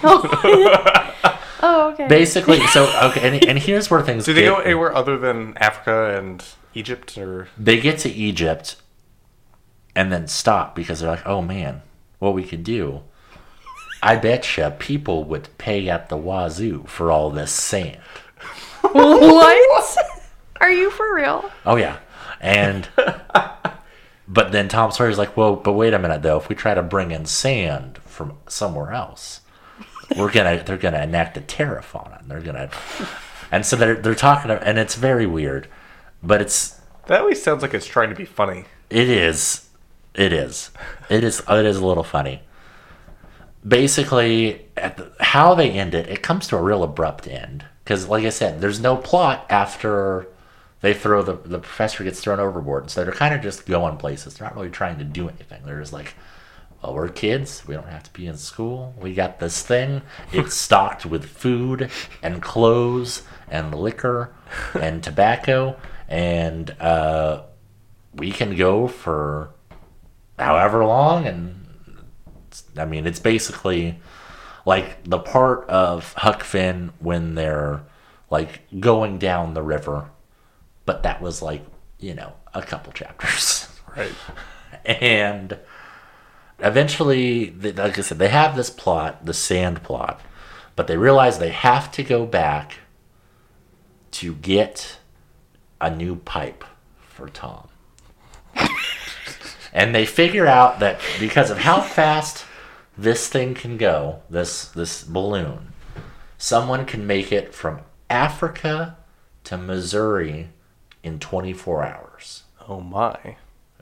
Oh, 0.04 1.14
Oh, 1.62 1.92
okay. 1.94 2.08
Basically, 2.08 2.60
so 2.68 2.86
okay, 3.10 3.28
and, 3.36 3.46
and 3.48 3.60
here's 3.60 3.90
where 3.90 4.02
things 4.02 4.26
Do 4.26 4.34
they 4.34 4.42
get- 4.42 4.50
go 4.56 4.60
anywhere 4.60 4.94
other 4.96 5.18
than 5.18 5.58
Africa 5.58 6.18
and 6.18 6.44
Egypt 6.74 7.18
or 7.18 7.48
they 7.58 7.80
get 7.80 8.00
to 8.00 8.10
Egypt 8.10 8.76
and 9.96 10.12
then 10.12 10.28
stop 10.28 10.76
because 10.76 11.00
they're 11.00 11.10
like, 11.12 11.26
oh 11.26 11.42
man, 11.42 11.82
what 12.20 12.34
we 12.34 12.44
could 12.44 12.64
do. 12.64 13.02
I 14.04 14.18
betcha 14.18 14.76
people 14.78 15.24
would 15.24 15.48
pay 15.58 15.90
at 15.90 16.10
the 16.10 16.18
wazoo 16.18 16.84
for 16.88 17.10
all 17.12 17.30
this 17.32 17.52
sand. 17.52 17.98
what? 18.92 19.98
Are 20.62 20.72
you 20.72 20.90
for 20.92 21.16
real? 21.16 21.50
Oh 21.66 21.76
yeah, 21.76 21.98
and 22.40 22.88
but 24.28 24.52
then 24.52 24.68
Tom 24.68 24.92
Sawyer's 24.92 25.18
like, 25.18 25.36
well, 25.38 25.56
but 25.56 25.74
wait 25.74 25.94
a 25.94 26.00
minute 26.00 26.22
though. 26.22 26.38
If 26.38 26.50
we 26.50 26.56
try 26.56 26.74
to 26.74 26.84
bring 26.84 27.12
in 27.12 27.26
sand 27.26 27.98
from 28.00 28.38
somewhere 28.48 28.92
else, 28.92 29.42
we're 30.16 30.32
gonna 30.32 30.64
they're 30.64 30.78
gonna 30.78 31.02
enact 31.02 31.38
a 31.38 31.42
tariff 31.42 31.96
on 31.96 32.12
it. 32.14 32.28
They're 32.28 32.42
gonna, 32.42 32.70
and 33.52 33.66
so 33.66 33.76
they're 33.76 33.96
they're 33.96 34.16
talking, 34.16 34.52
and 34.52 34.78
it's 34.78 34.96
very 34.96 35.26
weird, 35.26 35.68
but 36.22 36.42
it's 36.42 36.80
that 37.08 37.22
always 37.22 37.42
sounds 37.42 37.62
like 37.62 37.74
it's 37.74 37.86
trying 37.86 38.10
to 38.10 38.16
be 38.16 38.26
funny. 38.26 38.66
It 38.90 39.10
is. 39.10 39.70
It 40.14 40.32
is. 40.32 40.72
It 41.10 41.24
is. 41.24 41.42
It 41.48 41.66
is 41.66 41.78
a 41.78 41.86
little 41.86 42.04
funny. 42.04 42.42
Basically, 43.68 44.66
at 44.78 44.98
the, 44.98 45.12
how 45.20 45.56
they 45.56 45.72
end 45.72 45.96
it, 45.96 46.08
it 46.08 46.22
comes 46.22 46.48
to 46.48 46.58
a 46.58 46.62
real 46.62 46.84
abrupt 46.84 47.28
end 47.28 47.66
because, 47.84 48.08
like 48.08 48.24
I 48.24 48.30
said, 48.30 48.62
there's 48.62 48.80
no 48.80 48.96
plot 48.96 49.46
after 49.50 50.28
they 50.82 50.94
throw 50.94 51.24
the 51.24 51.34
the 51.34 51.60
professor 51.60 52.04
gets 52.04 52.20
thrown 52.22 52.40
overboard, 52.40 52.90
so 52.90 53.04
they're 53.04 53.14
kind 53.14 53.34
of 53.34 53.42
just 53.42 53.66
going 53.66 53.98
places. 53.98 54.36
They're 54.36 54.48
not 54.48 54.56
really 54.56 54.70
trying 54.70 55.00
to 55.00 55.04
do 55.04 55.28
anything. 55.28 55.64
They're 55.66 55.80
just 55.80 55.94
like, 55.94 56.14
"Well, 56.82 56.94
we're 56.94 57.10
kids. 57.10 57.64
We 57.68 57.76
don't 57.76 57.88
have 57.88 58.04
to 58.04 58.14
be 58.14 58.28
in 58.28 58.38
school. 58.38 58.94
We 59.00 59.14
got 59.14 59.40
this 59.40 59.62
thing. 59.64 60.02
It's 60.32 60.56
stocked 60.68 61.06
with 61.06 61.26
food 61.26 61.90
and 62.22 62.42
clothes 62.42 63.24
and 63.50 63.74
liquor 63.74 64.34
and 64.74 65.04
tobacco, 65.04 65.78
and 66.08 66.72
uh, 66.80 67.44
we 68.14 68.32
can 68.32 68.56
go 68.56 68.88
for 68.88 69.52
however 70.38 70.86
long 70.86 71.26
and 71.28 71.66
I 72.78 72.86
mean 72.86 73.06
it's 73.08 73.20
basically 73.20 74.00
like 74.66 75.04
the 75.04 75.20
part 75.20 75.68
of 75.70 76.14
Huck 76.14 76.44
Finn 76.44 76.92
when 77.00 77.36
they're 77.36 77.84
like 78.30 78.62
going 78.80 79.18
down 79.18 79.54
the 79.54 79.62
river 79.62 80.10
but 80.86 81.04
that 81.04 81.22
was 81.22 81.42
like 81.42 81.66
you 82.00 82.14
know 82.14 82.34
a 82.54 82.62
couple 82.62 82.92
chapters 82.94 83.70
Right. 83.96 84.12
and 84.86 85.58
eventually 86.60 87.46
they- 87.50 87.74
like 87.74 87.98
I 87.98 88.02
said 88.02 88.20
they 88.20 88.30
have 88.30 88.56
this 88.56 88.70
plot 88.70 89.26
the 89.26 89.34
sand 89.34 89.84
plot 89.84 90.22
but 90.76 90.88
they 90.88 90.98
realize 90.98 91.38
they 91.40 91.50
have 91.50 91.92
to 91.94 92.04
go 92.04 92.26
back 92.26 92.80
to 94.12 94.36
get 94.36 94.98
a 95.82 95.94
new 95.94 96.16
pipe 96.16 96.64
for 97.00 97.30
Tom 97.30 97.68
and 99.76 99.94
they 99.94 100.06
figure 100.06 100.48
out 100.48 100.80
that 100.80 101.02
because 101.20 101.52
of 101.52 101.58
how 101.60 101.82
fast 101.82 102.46
this 102.98 103.28
thing 103.28 103.54
can 103.54 103.76
go, 103.76 104.22
this 104.30 104.70
this 104.70 105.04
balloon, 105.04 105.74
someone 106.38 106.86
can 106.86 107.06
make 107.06 107.32
it 107.32 107.54
from 107.54 107.82
Africa 108.10 108.96
to 109.44 109.58
Missouri 109.58 110.48
in 111.04 111.20
24 111.20 111.84
hours. 111.84 112.44
Oh 112.70 112.80
my. 112.80 113.36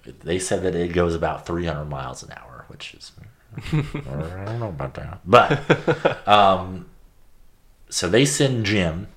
They 0.03 0.39
said 0.39 0.63
that 0.63 0.75
it 0.75 0.93
goes 0.93 1.13
about 1.15 1.45
300 1.45 1.85
miles 1.85 2.23
an 2.23 2.33
hour, 2.35 2.52
which 2.73 2.93
is 2.93 3.11
I 3.71 4.45
don't 4.45 4.59
know 4.59 4.69
about 4.69 4.95
that. 4.95 5.19
But 5.25 6.27
um, 6.27 6.87
so 7.89 8.09
they 8.09 8.25
send 8.25 8.65
Jim 8.65 9.07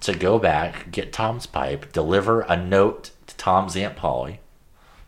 to 0.00 0.14
go 0.14 0.38
back, 0.38 0.90
get 0.90 1.12
Tom's 1.12 1.46
pipe, 1.46 1.92
deliver 1.92 2.40
a 2.40 2.56
note 2.56 3.10
to 3.26 3.36
Tom's 3.36 3.76
Aunt 3.76 3.94
Polly 3.94 4.40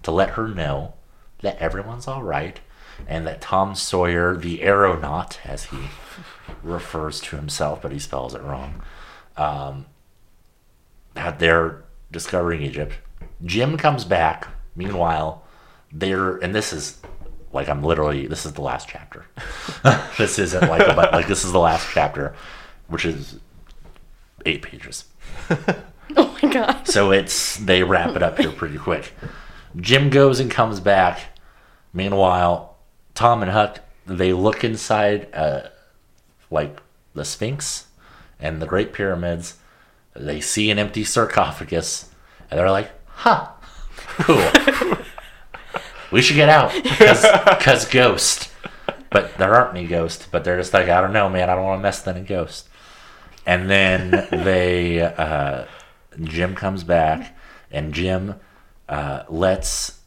to 0.03 0.11
let 0.11 0.31
her 0.31 0.47
know 0.47 0.95
that 1.41 1.59
everyone's 1.59 2.07
all 2.07 2.23
right 2.23 2.61
and 3.09 3.27
that 3.27 3.41
Tom 3.41 3.75
Sawyer, 3.75 4.37
the 4.37 4.63
aeronaut, 4.63 5.41
as 5.45 5.65
he 5.65 5.79
refers 6.63 7.21
to 7.23 7.37
himself, 7.37 7.83
but 7.83 7.93
he 7.93 7.99
spells 7.99 8.35
it 8.35 8.43
wrong, 8.43 8.83
um, 9.37 9.87
that 11.15 11.39
they're 11.39 11.83
discovering 12.13 12.63
Egypt. 12.63 12.95
Jim 13.45 13.77
comes 13.77 14.05
back. 14.05 14.49
Meanwhile, 14.77 15.43
they're, 15.93 16.37
and 16.37 16.55
this 16.55 16.73
is 16.73 17.01
like 17.55 17.69
I'm 17.69 17.83
literally, 17.83 18.27
this 18.27 18.45
is 18.45 18.53
the 18.53 18.63
last 18.63 18.89
chapter. 18.89 19.25
this 20.19 20.39
isn't 20.39 20.69
like, 20.69 20.87
a, 20.87 20.93
like 20.93 21.29
this 21.29 21.45
is 21.45 21.53
the 21.53 21.61
last 21.61 21.89
chapter, 21.93 22.35
which 22.89 23.07
is 23.07 23.39
eight 24.45 24.63
pages. 24.63 25.05
Oh 26.17 26.39
my 26.41 26.53
god. 26.53 26.87
So 26.87 27.11
it's 27.11 27.57
they 27.57 27.83
wrap 27.83 28.15
it 28.15 28.23
up 28.23 28.39
here 28.39 28.53
pretty 28.53 28.79
quick. 28.79 29.15
Jim 29.77 30.11
goes 30.11 30.39
and 30.39 30.51
comes 30.51 30.79
back. 30.79 31.39
Meanwhile, 31.93 32.77
Tom 33.15 33.43
and 33.43 33.51
Huck 33.51 33.81
they 34.07 34.33
look 34.33 34.63
inside 34.63 35.29
uh, 35.35 35.63
like 36.51 36.79
the 37.15 37.25
Sphinx 37.25 37.87
and 38.39 38.61
the 38.61 38.67
Great 38.67 38.93
Pyramids. 38.93 39.57
They 40.15 40.41
see 40.41 40.71
an 40.71 40.79
empty 40.79 41.03
sarcophagus 41.05 42.11
and 42.51 42.61
they're 42.61 42.71
like, 42.71 42.91
"Huh, 43.07 43.49
cool. 44.19 44.37
we 46.15 46.23
should 46.23 46.37
get 46.37 46.49
out 46.49 46.73
because 46.83 47.85
ghost." 47.91 48.51
But 49.11 49.37
there 49.39 49.55
aren't 49.55 49.77
any 49.77 49.87
ghosts. 49.87 50.27
But 50.31 50.45
they're 50.45 50.57
just 50.59 50.73
like, 50.73 50.89
"I 50.89 51.01
don't 51.01 51.13
know, 51.13 51.29
man. 51.29 51.51
I 51.51 51.55
don't 51.55 51.65
want 51.65 51.81
to 51.81 51.83
mess 51.83 52.07
with 52.07 52.17
any 52.17 52.25
ghosts." 52.25 52.69
And 53.45 53.69
then 53.69 54.11
they. 54.31 55.01
Uh, 55.01 55.67
Jim 56.23 56.55
comes 56.55 56.85
back, 56.85 57.37
and 57.73 57.93
Jim 57.93 58.37
uh, 58.89 59.25
lets 59.29 60.01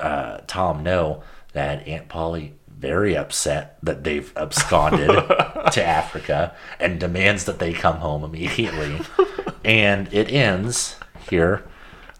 uh, 0.00 0.38
Tom 0.48 0.82
know 0.82 1.22
that 1.52 1.86
Aunt 1.86 2.08
Polly 2.08 2.54
very 2.68 3.16
upset 3.16 3.78
that 3.82 4.02
they've 4.02 4.32
absconded 4.36 5.08
to 5.72 5.84
Africa 5.84 6.54
and 6.80 6.98
demands 6.98 7.44
that 7.44 7.58
they 7.58 7.72
come 7.72 7.98
home 7.98 8.24
immediately. 8.24 9.00
and 9.64 10.12
it 10.12 10.32
ends 10.32 10.96
here 11.28 11.64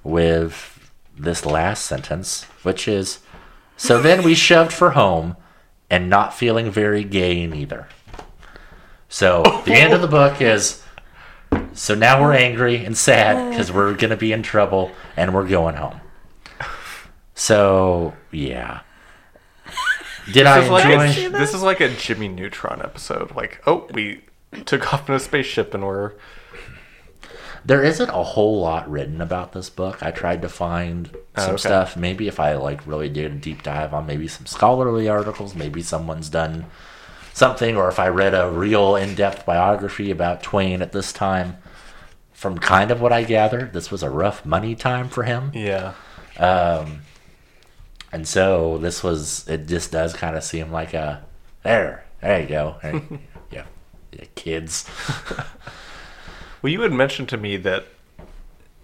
with 0.05 0.80
this 1.16 1.44
last 1.44 1.87
sentence, 1.87 2.44
which 2.62 2.88
is 2.88 3.20
so 3.77 4.01
then 4.01 4.23
we 4.23 4.35
shoved 4.35 4.73
for 4.73 4.90
home 4.90 5.37
and 5.88 6.11
not 6.11 6.35
feeling 6.35 6.70
very 6.70 7.03
gay 7.05 7.46
neither. 7.46 7.88
So 9.09 9.42
the 9.64 9.75
end 9.75 9.92
of 9.92 10.01
the 10.01 10.09
book 10.09 10.40
is 10.40 10.83
so 11.73 11.94
now 11.94 12.20
we're 12.20 12.35
angry 12.35 12.85
and 12.85 12.96
sad 12.96 13.51
because 13.51 13.73
we're 13.73 13.94
gonna 13.94 14.16
be 14.16 14.33
in 14.33 14.42
trouble 14.42 14.90
and 15.16 15.35
we're 15.35 15.49
going 15.49 15.77
home. 15.77 16.01
So 17.35 18.14
yeah. 18.31 18.81
Did 20.33 20.46
I 20.46 20.59
This 20.59 20.64
is, 20.66 20.70
like 20.70 20.85
enjoy? 20.85 21.27
a, 21.27 21.40
this 21.40 21.55
is 21.55 21.62
like 21.62 21.81
a 21.81 21.88
Jimmy 21.88 22.29
Neutron 22.29 22.83
episode. 22.83 23.35
Like, 23.35 23.62
oh, 23.66 23.88
we 23.92 24.23
took 24.64 24.92
off 24.92 25.09
in 25.09 25.14
a 25.14 25.18
spaceship 25.18 25.75
and 25.75 25.85
we're 25.85 26.12
There 27.64 27.83
isn't 27.85 28.09
a 28.09 28.23
whole 28.23 28.61
lot 28.61 28.90
written 28.90 29.20
about 29.20 29.53
this 29.53 29.68
book. 29.70 30.03
I 30.03 30.11
tried 30.11 30.42
to 30.42 30.49
find 30.49 31.14
Oh, 31.37 31.42
some 31.42 31.51
okay. 31.55 31.59
stuff. 31.68 31.96
Maybe 31.96 32.27
if 32.29 32.40
I 32.40 32.55
like 32.55 32.87
really 32.87 33.09
did 33.09 33.33
a 33.33 33.35
deep 33.37 33.62
dive 33.62 33.92
on 33.94 34.07
maybe 34.07 34.27
some 34.29 34.46
scholarly 34.46 35.09
articles, 35.09 35.55
maybe 35.55 35.83
someone's 35.83 36.29
done 36.29 36.66
something, 37.35 37.77
or 37.77 37.88
if 37.88 37.99
I 37.99 38.09
read 38.09 38.35
a 38.35 38.51
real 38.51 38.96
in-depth 38.96 39.46
biography 39.46 40.11
about 40.11 40.42
Twain 40.42 40.83
at 40.83 40.92
this 40.92 41.12
time. 41.12 41.57
From 42.33 42.59
kind 42.59 42.90
of 42.90 43.03
what 43.03 43.12
I 43.12 43.23
gathered, 43.23 43.75
this 43.75 43.90
was 43.90 44.03
a 44.03 44.09
rough 44.09 44.46
money 44.46 44.75
time 44.75 45.09
for 45.11 45.25
him. 45.25 45.53
yeah. 45.55 45.92
Um, 46.38 47.03
and 48.12 48.27
so 48.27 48.79
this 48.79 49.03
was, 49.03 49.46
it 49.46 49.66
just 49.68 49.92
does 49.92 50.14
kind 50.14 50.35
of 50.37 50.42
seem 50.42 50.73
like 50.73 50.94
a, 50.94 51.23
there, 51.62 52.05
there 52.23 52.40
you 52.40 52.46
go. 52.49 52.77
There, 52.83 52.94
yeah, 53.51 53.64
yeah, 54.12 54.25
kids. 54.35 54.88
Well, 56.62 56.73
you 56.73 56.81
had 56.83 56.92
mentioned 56.92 57.29
to 57.31 57.37
me 57.37 57.57
that 57.59 57.87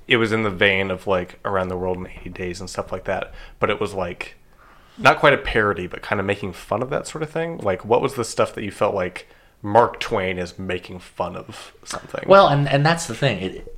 it 0.08 0.16
was 0.16 0.32
in 0.32 0.42
the 0.42 0.50
vein 0.50 0.90
of 0.90 1.06
like 1.06 1.38
Around 1.44 1.68
the 1.68 1.76
World 1.76 1.98
in 1.98 2.06
80 2.06 2.30
Days 2.30 2.60
and 2.60 2.70
stuff 2.70 2.92
like 2.92 3.04
that, 3.04 3.32
but 3.58 3.70
it 3.70 3.80
was 3.80 3.94
like 3.94 4.36
not 4.98 5.18
quite 5.18 5.34
a 5.34 5.38
parody, 5.38 5.86
but 5.86 6.02
kind 6.02 6.20
of 6.20 6.26
making 6.26 6.52
fun 6.52 6.82
of 6.82 6.90
that 6.90 7.06
sort 7.06 7.22
of 7.22 7.30
thing. 7.30 7.58
Like, 7.58 7.84
what 7.84 8.00
was 8.00 8.14
the 8.14 8.24
stuff 8.24 8.54
that 8.54 8.64
you 8.64 8.70
felt 8.70 8.94
like 8.94 9.28
Mark 9.62 10.00
Twain 10.00 10.38
is 10.38 10.58
making 10.58 11.00
fun 11.00 11.36
of 11.36 11.74
something? 11.84 12.24
Well, 12.26 12.48
and 12.48 12.68
and 12.68 12.84
that's 12.84 13.06
the 13.06 13.14
thing. 13.14 13.42
It 13.42 13.72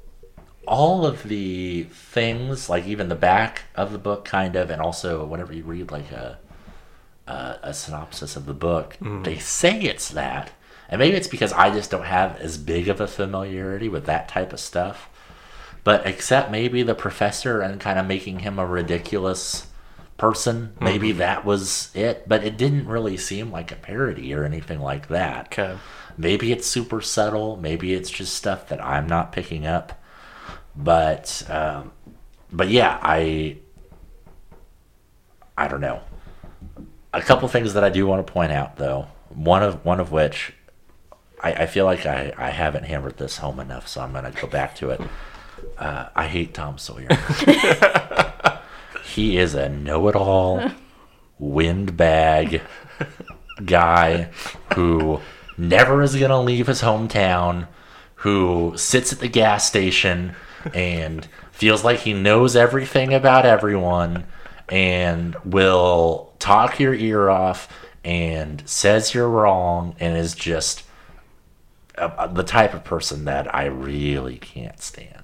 all 0.67 1.07
of 1.07 1.25
the 1.25 1.85
things, 1.85 2.69
like 2.69 2.87
even 2.87 3.09
the 3.09 3.15
back 3.15 3.63
of 3.75 3.91
the 3.91 3.99
book, 3.99 4.25
kind 4.25 4.55
of, 4.55 4.71
and 4.71 4.83
also 4.83 5.25
whenever 5.25 5.53
you 5.53 5.65
read 5.65 5.91
like 5.91 6.13
a 6.13 6.39
a, 7.27 7.59
a 7.63 7.75
synopsis 7.75 8.37
of 8.37 8.47
the 8.47 8.55
book, 8.55 8.97
mm. 9.01 9.25
they 9.25 9.39
say 9.39 9.81
it's 9.81 10.09
that, 10.11 10.53
and 10.89 10.99
maybe 10.99 11.17
it's 11.17 11.29
because 11.29 11.53
I 11.53 11.71
just 11.71 11.91
don't 11.91 12.05
have 12.05 12.37
as 12.39 12.57
big 12.57 12.89
of 12.89 13.01
a 13.01 13.07
familiarity 13.07 13.89
with 13.89 14.07
that 14.07 14.29
type 14.29 14.53
of 14.53 14.61
stuff. 14.61 15.09
But 15.85 16.07
except 16.07 16.51
maybe 16.51 16.83
the 16.83 16.95
professor 16.95 17.61
and 17.61 17.81
kind 17.81 17.99
of 17.99 18.07
making 18.07 18.41
him 18.41 18.59
a 18.59 18.67
ridiculous 18.67 19.67
person, 20.17 20.75
maybe 20.81 21.13
that 21.13 21.45
was 21.45 21.91
it. 21.95 22.29
But 22.29 22.45
it 22.45 22.57
didn't 22.57 22.87
really 22.87 23.17
seem 23.17 23.51
like 23.51 23.71
a 23.71 23.77
parody 23.77 24.35
or 24.35 24.45
anything 24.45 24.81
like 24.81 25.09
that. 25.09 25.47
okay. 25.47 25.79
Maybe 26.17 26.51
it's 26.51 26.67
super 26.67 27.01
subtle. 27.01 27.57
Maybe 27.57 27.95
it's 27.95 28.11
just 28.11 28.35
stuff 28.35 28.69
that 28.69 28.85
I'm 28.85 29.07
not 29.07 29.31
picking 29.31 29.67
up. 29.67 30.03
But 30.75 31.45
um, 31.49 31.93
but 32.51 32.69
yeah, 32.69 32.99
I 33.03 33.59
I 35.57 35.69
don't 35.69 35.81
know. 35.81 36.01
A 37.15 37.23
couple 37.23 37.47
things 37.49 37.75
that 37.75 37.85
I 37.85 37.89
do 37.89 38.07
want 38.07 38.27
to 38.27 38.33
point 38.33 38.53
out, 38.53 38.77
though. 38.77 39.07
One 39.29 39.63
of 39.63 39.85
one 39.85 40.01
of 40.01 40.11
which 40.13 40.55
I, 41.41 41.53
I 41.53 41.67
feel 41.67 41.85
like 41.85 42.07
I, 42.07 42.33
I 42.37 42.51
haven't 42.51 42.85
hammered 42.85 43.17
this 43.17 43.39
home 43.39 43.61
enough, 43.61 43.89
so 43.89 44.01
I'm 44.01 44.13
going 44.13 44.31
to 44.31 44.41
go 44.41 44.47
back 44.47 44.75
to 44.77 44.91
it. 44.91 45.01
Uh, 45.77 46.09
I 46.15 46.27
hate 46.27 46.55
Tom 46.55 46.79
Sawyer. 46.79 47.09
he 49.05 49.39
is 49.39 49.55
a 49.55 49.69
know-it-all, 49.69 50.71
windbag 51.39 52.63
guy 53.65 54.31
who 54.75 55.21
never 55.57 56.03
is 56.03 56.17
going 56.17 56.31
to 56.31 56.39
leave 56.39 56.67
his 56.67 56.83
hometown, 56.83 57.69
who 58.17 58.73
sits 58.77 59.13
at 59.13 59.21
the 59.21 59.29
gas 59.29 59.67
station 59.67 60.35
and 60.75 61.29
feels 61.53 61.85
like 61.85 62.01
he 62.01 62.13
knows 62.13 62.57
everything 62.57 63.15
about 63.15 63.47
everyone 63.47 64.25
and 64.69 65.35
will 65.45 66.33
talk 66.39 66.79
your 66.79 66.95
ear 66.95 67.29
off 67.29 67.69
and 68.05 68.63
says 68.69 69.15
you're 69.15 69.29
wrong 69.29 69.95
and 69.99 70.17
is 70.17 70.35
just 70.35 70.83
uh, 71.99 72.27
the 72.29 72.43
type 72.43 72.75
of 72.75 72.85
person 72.85 73.25
that 73.27 73.55
I 73.55 73.67
really 73.67 74.37
can't 74.37 74.81
stand. 74.81 75.23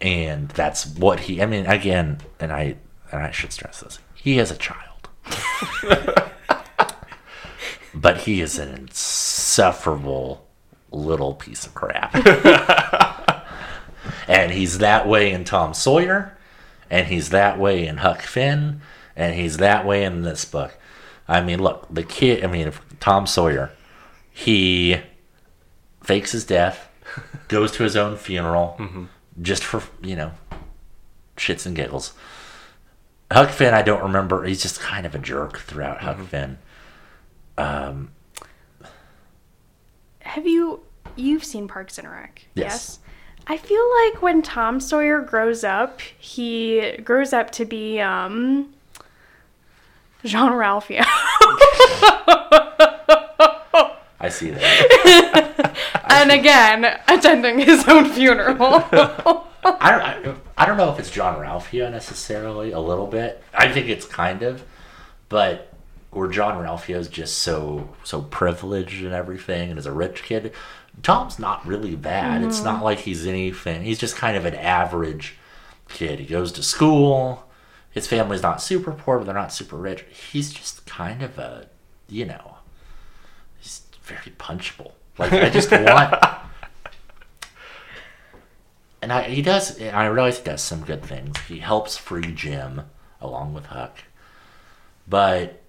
And 0.00 0.48
that's 0.48 0.86
what 0.86 1.20
he 1.20 1.40
I 1.40 1.46
mean 1.46 1.66
again 1.66 2.18
and 2.40 2.52
I 2.52 2.76
and 3.12 3.22
I 3.22 3.30
should 3.30 3.52
stress 3.52 3.80
this. 3.80 3.98
He 4.14 4.38
is 4.38 4.50
a 4.50 4.56
child. 4.56 5.08
but 7.94 8.18
he 8.18 8.40
is 8.40 8.58
an 8.58 8.74
insufferable 8.74 10.46
little 10.90 11.34
piece 11.34 11.66
of 11.66 11.74
crap. 11.74 12.14
and 14.28 14.52
he's 14.52 14.78
that 14.78 15.06
way 15.06 15.30
in 15.32 15.44
Tom 15.44 15.74
Sawyer, 15.74 16.36
and 16.90 17.06
he's 17.06 17.30
that 17.30 17.58
way 17.58 17.86
in 17.86 17.98
Huck 17.98 18.22
Finn, 18.22 18.80
and 19.16 19.34
he's 19.34 19.58
that 19.58 19.86
way 19.86 20.04
in 20.04 20.22
this 20.22 20.44
book. 20.44 20.78
I 21.28 21.40
mean, 21.40 21.62
look, 21.62 21.86
the 21.90 22.02
kid, 22.02 22.44
I 22.44 22.46
mean, 22.46 22.68
if 22.68 22.80
Tom 23.00 23.26
Sawyer, 23.26 23.70
he 24.30 25.00
fakes 26.02 26.32
his 26.32 26.44
death, 26.44 26.88
goes 27.48 27.72
to 27.72 27.82
his 27.82 27.96
own 27.96 28.16
funeral, 28.16 28.80
just 29.40 29.64
for, 29.64 29.82
you 30.02 30.16
know, 30.16 30.32
shits 31.36 31.66
and 31.66 31.74
giggles. 31.76 32.12
Huck 33.30 33.50
Finn, 33.50 33.72
I 33.74 33.82
don't 33.82 34.02
remember. 34.02 34.44
He's 34.44 34.60
just 34.62 34.78
kind 34.80 35.06
of 35.06 35.14
a 35.14 35.18
jerk 35.18 35.58
throughout 35.60 36.02
Huck 36.02 36.20
Finn. 36.20 36.58
Um, 37.56 38.10
Have 40.20 40.46
you 40.46 40.80
you've 41.16 41.44
seen 41.44 41.68
Parks 41.68 41.98
and 41.98 42.10
Rec? 42.10 42.46
Yes. 42.54 42.98
I 43.46 43.56
feel 43.56 43.84
like 44.04 44.22
when 44.22 44.42
Tom 44.42 44.80
Sawyer 44.80 45.20
grows 45.20 45.64
up, 45.64 46.00
he 46.18 46.92
grows 47.04 47.32
up 47.32 47.50
to 47.52 47.64
be 47.64 48.00
um 48.00 48.72
Jean 50.24 50.52
Ralphio. 50.52 51.04
I 54.20 54.28
see 54.28 54.50
that. 54.50 55.71
and 56.12 56.30
again, 56.30 57.00
attending 57.08 57.58
his 57.58 57.86
own 57.88 58.10
funeral. 58.10 58.58
I 59.64 59.90
don't. 59.90 60.02
I, 60.02 60.34
I 60.62 60.66
don't 60.66 60.76
know 60.76 60.92
if 60.92 60.98
it's 60.98 61.10
Jean 61.10 61.34
Ralphio 61.34 61.90
necessarily. 61.90 62.72
A 62.72 62.80
little 62.80 63.06
bit. 63.06 63.42
I 63.54 63.70
think 63.70 63.88
it's 63.88 64.06
kind 64.06 64.42
of, 64.42 64.64
but 65.28 65.72
where 66.10 66.28
Jean 66.28 66.54
Ralphio's 66.54 67.08
just 67.08 67.38
so 67.38 67.94
so 68.04 68.22
privileged 68.22 69.02
and 69.04 69.12
everything, 69.12 69.70
and 69.70 69.78
is 69.78 69.86
a 69.86 69.92
rich 69.92 70.22
kid. 70.22 70.52
Tom's 71.02 71.38
not 71.38 71.66
really 71.66 71.96
bad. 71.96 72.42
It's 72.42 72.62
not 72.62 72.84
like 72.84 73.00
he's 73.00 73.26
anything. 73.26 73.82
He's 73.82 73.98
just 73.98 74.14
kind 74.14 74.36
of 74.36 74.44
an 74.44 74.54
average 74.54 75.36
kid. 75.88 76.18
He 76.20 76.26
goes 76.26 76.52
to 76.52 76.62
school. 76.62 77.48
His 77.90 78.06
family's 78.06 78.42
not 78.42 78.60
super 78.60 78.92
poor, 78.92 79.18
but 79.18 79.24
they're 79.24 79.34
not 79.34 79.52
super 79.52 79.76
rich. 79.76 80.04
He's 80.10 80.52
just 80.52 80.84
kind 80.86 81.22
of 81.22 81.38
a, 81.38 81.68
you 82.08 82.26
know, 82.26 82.56
he's 83.58 83.82
very 84.02 84.32
punchable. 84.38 84.92
Like 85.18 85.32
I 85.32 85.50
just 85.50 85.70
want 85.70 86.14
and 89.02 89.12
I, 89.12 89.24
he 89.24 89.42
does. 89.42 89.82
I 89.82 90.06
realize 90.06 90.38
he 90.38 90.44
does 90.44 90.62
some 90.62 90.82
good 90.84 91.02
things. 91.02 91.36
He 91.48 91.58
helps 91.58 91.96
free 91.96 92.32
Jim 92.32 92.82
along 93.20 93.52
with 93.52 93.66
Huck, 93.66 93.98
but 95.08 95.60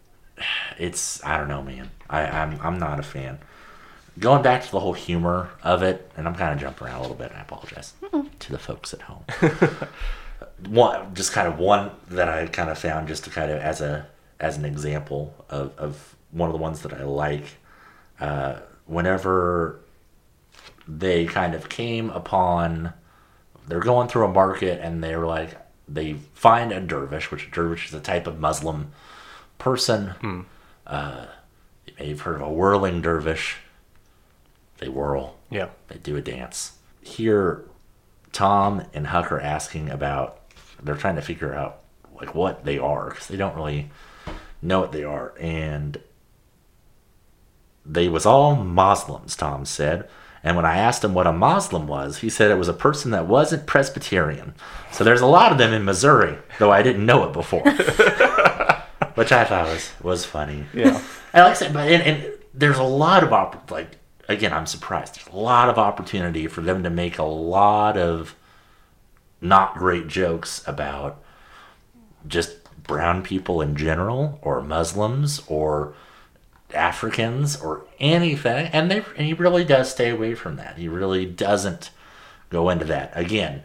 it's 0.78 1.24
I 1.26 1.38
don't 1.38 1.48
know, 1.48 1.64
man. 1.64 1.90
I, 2.10 2.26
I'm 2.26 2.60
I'm 2.62 2.78
not 2.78 3.00
a 3.00 3.04
fan. 3.04 3.40
Going 4.20 4.44
back 4.44 4.64
to 4.64 4.72
the 4.72 4.80
whole 4.80 4.94
humor 4.94 5.50
of 5.64 5.82
it, 5.82 6.12
and 6.16 6.28
I'm 6.28 6.36
kind 6.36 6.54
of 6.54 6.60
jumping 6.60 6.88
around 6.88 7.00
a 7.00 7.02
little 7.02 7.18
bit. 7.18 7.32
I 7.36 7.42
apologize 7.42 7.94
to 8.40 8.52
the 8.52 8.60
folks 8.60 8.94
at 8.94 9.02
home. 9.02 9.26
one, 10.70 11.16
just 11.16 11.32
kind 11.32 11.48
of 11.48 11.58
one 11.58 11.90
that 12.10 12.30
I 12.30 12.46
kind 12.46 12.70
of 12.70 12.78
found 12.78 13.08
just 13.08 13.24
to 13.24 13.32
kind 13.32 13.50
of 13.50 13.60
as 13.60 13.82
a 13.82 14.08
as 14.40 14.58
an 14.58 14.66
example 14.66 15.34
of 15.50 15.76
of 15.80 16.16
one 16.30 16.50
of 16.50 16.54
the 16.54 16.62
ones 16.62 16.82
that 16.84 16.94
I 16.94 17.04
like. 17.04 17.46
Uh, 18.20 18.60
whenever 18.86 19.80
they 20.88 21.26
kind 21.26 21.54
of 21.56 21.70
came 21.70 22.10
upon 22.10 22.94
they're 23.68 23.80
going 23.80 24.08
through 24.08 24.26
a 24.26 24.32
market 24.32 24.82
and 24.82 25.04
they 25.04 25.16
were 25.16 25.26
like 25.26 25.56
they 25.88 26.14
find 26.34 26.72
a 26.72 26.80
dervish 26.80 27.32
which 27.32 27.48
a 27.48 27.52
dervish 27.52 27.88
is 27.88 27.94
a 27.94 28.00
type 28.00 28.28
of 28.28 28.40
muslim 28.40 28.92
person. 29.64 30.46
Uh, 30.86 31.26
you 31.88 31.94
may 31.98 32.10
have 32.10 32.22
heard 32.22 32.36
of 32.36 32.42
a 32.42 32.52
whirling 32.52 33.02
dervish. 33.02 33.58
They 34.80 34.90
whirl. 34.90 35.38
Yeah. 35.50 35.70
they 35.88 35.98
do 35.98 36.18
a 36.18 36.22
dance. 36.22 36.74
Here 37.02 37.64
tom 38.34 38.84
and 38.94 39.08
huck 39.08 39.32
are 39.32 39.40
asking 39.40 39.90
about 39.90 40.40
they're 40.82 40.96
trying 40.96 41.16
to 41.16 41.22
figure 41.22 41.54
out 41.54 41.80
like 42.20 42.34
what 42.36 42.66
they 42.66 42.78
are 42.80 43.12
because 43.12 43.28
they 43.28 43.38
don't 43.38 43.56
really 43.56 43.90
know 44.62 44.82
what 44.82 44.92
they 44.92 45.04
are. 45.04 45.34
And 45.40 45.98
they 47.86 48.08
was 48.08 48.26
all 48.26 48.56
Muslims, 48.56 49.36
Tom 49.36 49.66
said. 49.66 50.08
And 50.44 50.58
when 50.58 50.66
I 50.66 50.78
asked 50.78 51.04
him 51.04 51.14
what 51.14 51.28
a 51.28 51.32
Muslim 51.32 51.88
was, 51.88 52.18
he 52.18 52.30
said 52.30 52.52
it 52.52 52.58
was 52.58 52.68
a 52.68 52.74
person 52.74 53.12
that 53.12 53.28
wasn't 53.28 53.66
Presbyterian. 53.66 54.56
So 54.92 55.04
there's 55.04 55.22
a 55.22 55.26
lot 55.26 55.54
of 55.54 55.58
them 55.58 55.74
in 55.74 55.86
Missouri, 55.86 56.38
though 56.60 56.72
I 56.72 56.84
didn't 56.84 57.06
know 57.06 57.24
it 57.24 57.34
before. 57.34 57.62
Which 59.16 59.32
I 59.32 59.46
thought 59.46 59.68
was, 59.68 59.92
was 60.02 60.26
funny. 60.26 60.66
Yeah. 60.74 61.02
And 61.34 61.44
like 61.44 61.52
I 61.52 61.54
said, 61.54 61.74
but 61.74 61.90
and, 61.90 62.04
and 62.04 62.34
there's 62.54 62.78
a 62.78 62.84
lot 62.84 63.24
of 63.24 63.32
opp- 63.32 63.72
like 63.72 63.98
again, 64.28 64.54
I'm 64.54 64.66
surprised. 64.66 65.16
There's 65.16 65.34
a 65.34 65.40
lot 65.40 65.70
of 65.70 65.78
opportunity 65.78 66.48
for 66.48 66.62
them 66.62 66.84
to 66.84 66.90
make 66.90 67.18
a 67.18 67.24
lot 67.24 67.98
of 67.98 68.36
not 69.40 69.76
great 69.76 70.08
jokes 70.08 70.64
about 70.68 71.22
just 72.28 72.58
brown 72.84 73.24
people 73.24 73.62
in 73.62 73.76
general, 73.76 74.40
or 74.42 74.62
Muslims, 74.62 75.42
or 75.48 75.94
Africans, 76.74 77.60
or 77.60 77.86
anything. 78.00 78.68
And 78.68 78.90
they 78.90 79.04
and 79.18 79.26
he 79.26 79.34
really 79.34 79.64
does 79.64 79.92
stay 79.92 80.10
away 80.10 80.36
from 80.36 80.58
that. 80.58 80.78
He 80.78 80.88
really 80.88 81.26
doesn't 81.26 81.92
go 82.50 82.70
into 82.70 82.86
that. 82.86 83.12
Again, 83.16 83.64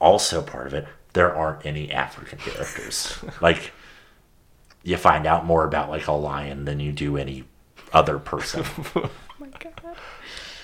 also 0.00 0.42
part 0.42 0.66
of 0.66 0.74
it, 0.74 0.86
there 1.12 1.34
aren't 1.34 1.64
any 1.64 1.90
African 1.90 2.38
characters. 2.38 3.18
like 3.40 3.72
you 4.82 4.96
find 4.96 5.26
out 5.26 5.46
more 5.46 5.64
about 5.64 5.88
like 5.88 6.06
a 6.06 6.12
lion 6.12 6.64
than 6.66 6.78
you 6.78 6.92
do 6.92 7.16
any 7.16 7.44
other 7.92 8.18
person 8.18 8.64
oh 8.96 9.10
my 9.38 9.48
god. 9.58 9.96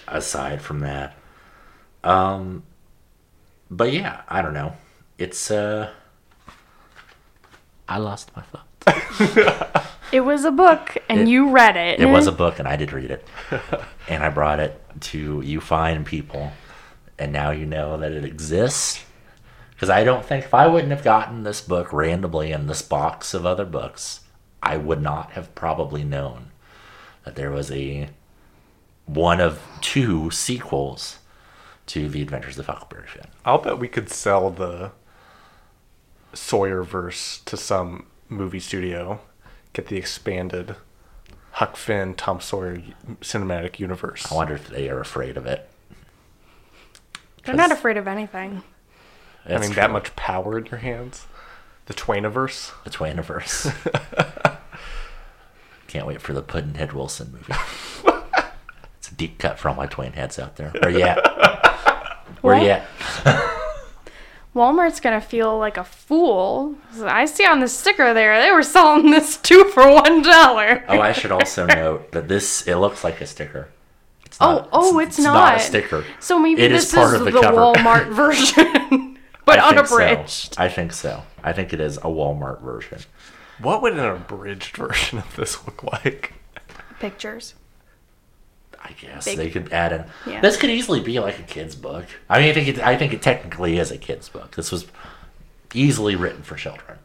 aside 0.06 0.60
from 0.60 0.80
that. 0.80 1.16
Um 2.04 2.64
but 3.70 3.92
yeah, 3.92 4.22
I 4.28 4.42
don't 4.42 4.54
know. 4.54 4.74
It's 5.16 5.50
uh 5.50 5.90
I 7.88 7.98
lost 7.98 8.30
my 8.36 8.42
thought. 8.42 9.86
It 10.12 10.20
was 10.20 10.44
a 10.44 10.50
book 10.50 10.96
and 11.08 11.20
It- 11.20 11.28
you 11.28 11.50
read 11.50 11.76
it. 11.76 12.00
It 12.00 12.06
was 12.06 12.26
a 12.26 12.30
mm-hmm. 12.30 12.38
book 12.38 12.58
and 12.58 12.66
I 12.66 12.76
did 12.76 12.92
read 12.92 13.10
it. 13.10 13.26
and 14.08 14.22
I 14.22 14.28
brought 14.28 14.60
it 14.60 14.80
to 15.00 15.40
you 15.42 15.60
fine 15.60 16.04
people 16.04 16.52
and 17.18 17.32
now 17.32 17.50
you 17.50 17.66
know 17.66 17.96
that 17.98 18.12
it 18.12 18.24
exists. 18.24 19.04
Because 19.70 19.90
I 19.90 20.04
don't 20.04 20.24
think 20.24 20.44
if 20.44 20.54
I 20.54 20.66
wouldn't 20.66 20.92
have 20.92 21.04
gotten 21.04 21.42
this 21.42 21.60
book 21.60 21.92
randomly 21.92 22.52
in 22.52 22.66
this 22.66 22.82
box 22.82 23.32
of 23.32 23.46
other 23.46 23.64
books, 23.64 24.20
I 24.62 24.76
would 24.76 25.00
not 25.00 25.32
have 25.32 25.54
probably 25.54 26.04
known 26.04 26.50
that 27.24 27.36
there 27.36 27.50
was 27.50 27.70
a 27.70 28.10
one 29.06 29.40
of 29.40 29.60
two 29.80 30.30
sequels 30.30 31.18
to 31.86 32.08
The 32.08 32.22
Adventures 32.22 32.58
of 32.58 32.66
Huckleberry 32.66 33.08
Finn. 33.08 33.26
I'll 33.44 33.58
bet 33.58 33.78
we 33.78 33.88
could 33.88 34.10
sell 34.10 34.50
the 34.50 34.92
Sawyer 36.32 36.82
verse 36.82 37.40
to 37.46 37.56
some 37.56 38.06
movie 38.28 38.60
studio, 38.60 39.20
get 39.72 39.88
the 39.88 39.96
expanded 39.96 40.76
Huck 41.52 41.76
Finn, 41.76 42.14
Tom 42.14 42.40
Sawyer 42.40 42.82
cinematic 43.20 43.78
universe. 43.78 44.30
I 44.30 44.34
wonder 44.34 44.54
if 44.54 44.68
they 44.68 44.88
are 44.88 45.00
afraid 45.00 45.36
of 45.36 45.46
it. 45.46 45.68
They're 47.44 47.54
not 47.54 47.72
afraid 47.72 47.96
of 47.96 48.06
anything. 48.06 48.62
I 49.44 49.48
That's 49.48 49.66
mean, 49.66 49.74
that 49.76 49.90
much 49.90 50.14
power 50.16 50.58
in 50.58 50.66
your 50.66 50.78
hands. 50.78 51.26
The 51.86 51.94
Twainiverse. 51.94 52.72
The 52.84 52.90
Twaniverse. 52.90 54.58
Can't 55.88 56.06
wait 56.06 56.20
for 56.20 56.32
the 56.32 56.42
Pudd'nhead 56.42 56.92
Wilson 56.92 57.32
movie. 57.32 57.52
it's 58.98 59.10
a 59.10 59.14
deep 59.14 59.38
cut 59.38 59.58
for 59.58 59.70
all 59.70 59.74
my 59.74 59.86
Twain 59.86 60.12
heads 60.12 60.38
out 60.38 60.56
there. 60.56 60.70
Where 60.70 60.90
you 60.90 61.02
at? 61.02 61.18
Where 62.42 62.62
you 62.62 62.70
at? 62.70 63.56
Walmart's 64.54 64.98
gonna 65.00 65.20
feel 65.20 65.56
like 65.58 65.76
a 65.76 65.84
fool. 65.84 66.74
I 67.02 67.24
see 67.26 67.46
on 67.46 67.60
the 67.60 67.68
sticker 67.68 68.12
there 68.12 68.40
they 68.42 68.50
were 68.50 68.62
selling 68.64 69.10
this 69.10 69.36
two 69.42 69.64
for 69.70 69.88
one 69.92 70.22
dollar. 70.22 70.84
Oh, 70.88 71.00
I 71.00 71.12
should 71.12 71.30
also 71.32 71.66
note 71.66 72.10
that 72.12 72.28
this 72.28 72.66
it 72.66 72.76
looks 72.76 73.04
like 73.04 73.20
a 73.20 73.26
sticker. 73.26 73.68
It's 74.26 74.36
Oh, 74.40 74.68
oh, 74.72 74.98
it's 74.98 75.18
not. 75.18 75.34
not. 75.34 75.56
a 75.56 75.60
sticker. 75.60 76.04
So 76.18 76.38
maybe 76.38 76.62
It 76.62 76.72
is 76.72 76.84
this 76.90 76.94
part 76.94 77.14
is 77.14 77.20
of 77.20 77.26
the, 77.26 77.32
the. 77.32 77.40
Walmart 77.40 78.08
version, 78.12 79.18
but 79.44 79.58
I 79.60 79.68
think 79.70 79.78
unabridged. 79.80 80.54
So. 80.54 80.62
I 80.62 80.68
think 80.68 80.92
so. 80.92 81.22
I 81.44 81.52
think 81.52 81.72
it 81.72 81.80
is 81.80 81.96
a 81.98 82.02
Walmart 82.02 82.60
version. 82.62 83.00
What 83.60 83.82
would 83.82 83.92
an 83.92 84.00
abridged 84.00 84.76
version 84.76 85.18
of 85.18 85.36
this 85.36 85.64
look 85.66 85.82
like? 85.84 86.32
Pictures. 86.98 87.54
I 88.82 88.92
guess 88.92 89.24
Big- 89.26 89.36
they 89.36 89.50
could 89.50 89.72
add 89.72 89.92
in. 89.92 90.04
Yeah. 90.26 90.40
This 90.40 90.56
could 90.56 90.70
easily 90.70 91.00
be 91.00 91.18
like 91.20 91.38
a 91.38 91.42
kid's 91.42 91.74
book. 91.76 92.06
I 92.28 92.40
mean, 92.40 92.50
I 92.50 92.52
think 92.54 92.68
it. 92.68 92.78
I 92.80 92.96
think 92.96 93.12
it 93.12 93.22
technically 93.22 93.78
is 93.78 93.90
a 93.90 93.98
kid's 93.98 94.28
book. 94.28 94.56
This 94.56 94.72
was 94.72 94.86
easily 95.74 96.16
written 96.16 96.42
for 96.42 96.56
children. 96.56 96.98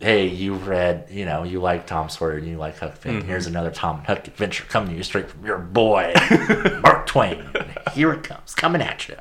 Hey, 0.00 0.28
you 0.28 0.54
read, 0.54 1.08
you 1.10 1.26
know, 1.26 1.42
you 1.42 1.60
like 1.60 1.86
Tom 1.86 2.08
Sawyer 2.08 2.38
and 2.38 2.46
you 2.48 2.56
like 2.56 2.78
Huck 2.78 2.96
Finn. 2.96 3.18
Mm-hmm. 3.18 3.28
Here's 3.28 3.46
another 3.46 3.70
Tom 3.70 3.98
and 3.98 4.06
Huck 4.06 4.26
adventure 4.26 4.64
coming 4.64 4.90
to 4.92 4.96
you 4.96 5.02
straight 5.02 5.28
from 5.28 5.44
your 5.44 5.58
boy, 5.58 6.14
Mark 6.82 7.06
Twain. 7.06 7.46
Here 7.92 8.10
it 8.12 8.22
comes, 8.22 8.54
coming 8.54 8.80
at 8.80 9.08
you. 9.10 9.16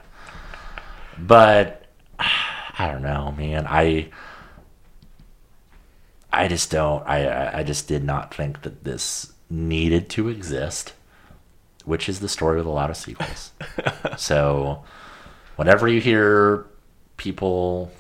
But 1.17 1.85
I 2.17 2.89
don't 2.89 3.01
know, 3.01 3.33
man. 3.37 3.67
I 3.67 4.09
I 6.31 6.47
just 6.47 6.71
don't. 6.71 7.05
I 7.07 7.27
I- 7.27 7.59
I 7.59 7.63
just 7.63 7.87
did 7.87 8.03
not 8.03 8.33
think 8.33 8.61
that 8.61 8.83
this 8.83 9.33
needed 9.50 10.10
to 10.10 10.30
exist, 10.30 10.93
which 11.86 12.08
is 12.08 12.20
the 12.20 12.30
story 12.30 12.58
with 12.58 12.66
a 12.66 12.72
lot 12.72 12.89
of 12.89 12.97
sequels. 12.97 13.52
so, 14.18 14.84
whenever 15.56 15.88
you 15.88 16.00
hear 16.02 16.66
people 17.18 17.91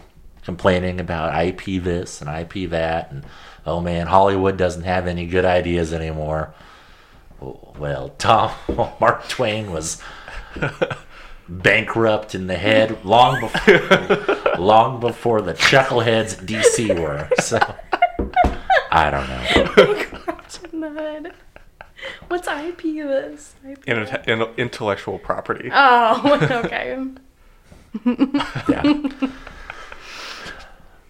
complaining 0.43 0.99
about 0.99 1.45
IP 1.45 1.83
this 1.83 2.21
and 2.21 2.29
IP 2.29 2.69
that, 2.69 3.11
and 3.11 3.25
oh 3.65 3.81
man, 3.81 4.07
Hollywood 4.07 4.57
doesn't 4.57 4.83
have 4.83 5.07
any 5.07 5.25
good 5.25 5.45
ideas 5.45 5.93
anymore. 5.93 6.53
Well, 7.39 8.09
Tom 8.17 8.51
Mark 8.99 9.27
Twain 9.27 9.71
was 9.71 10.01
bankrupt 11.49 12.35
in 12.35 12.47
the 12.47 12.57
head 12.57 13.03
long 13.05 13.39
before 13.41 14.57
long 14.57 14.99
before 14.99 15.41
the 15.41 15.53
chuckleheads 15.53 16.39
in 16.39 16.45
DC 16.45 16.99
were. 16.99 17.29
So 17.41 17.59
I 18.91 19.09
don't 19.09 19.27
know. 19.27 20.25
Nerd. 20.99 21.31
What's 22.27 22.47
IP 22.47 22.81
this? 22.81 23.55
IP 23.67 23.83
In, 23.87 24.07
in 24.27 24.41
intellectual 24.57 25.19
property. 25.19 25.69
Oh, 25.73 26.37
okay. 26.65 26.97
Yeah. 28.69 28.83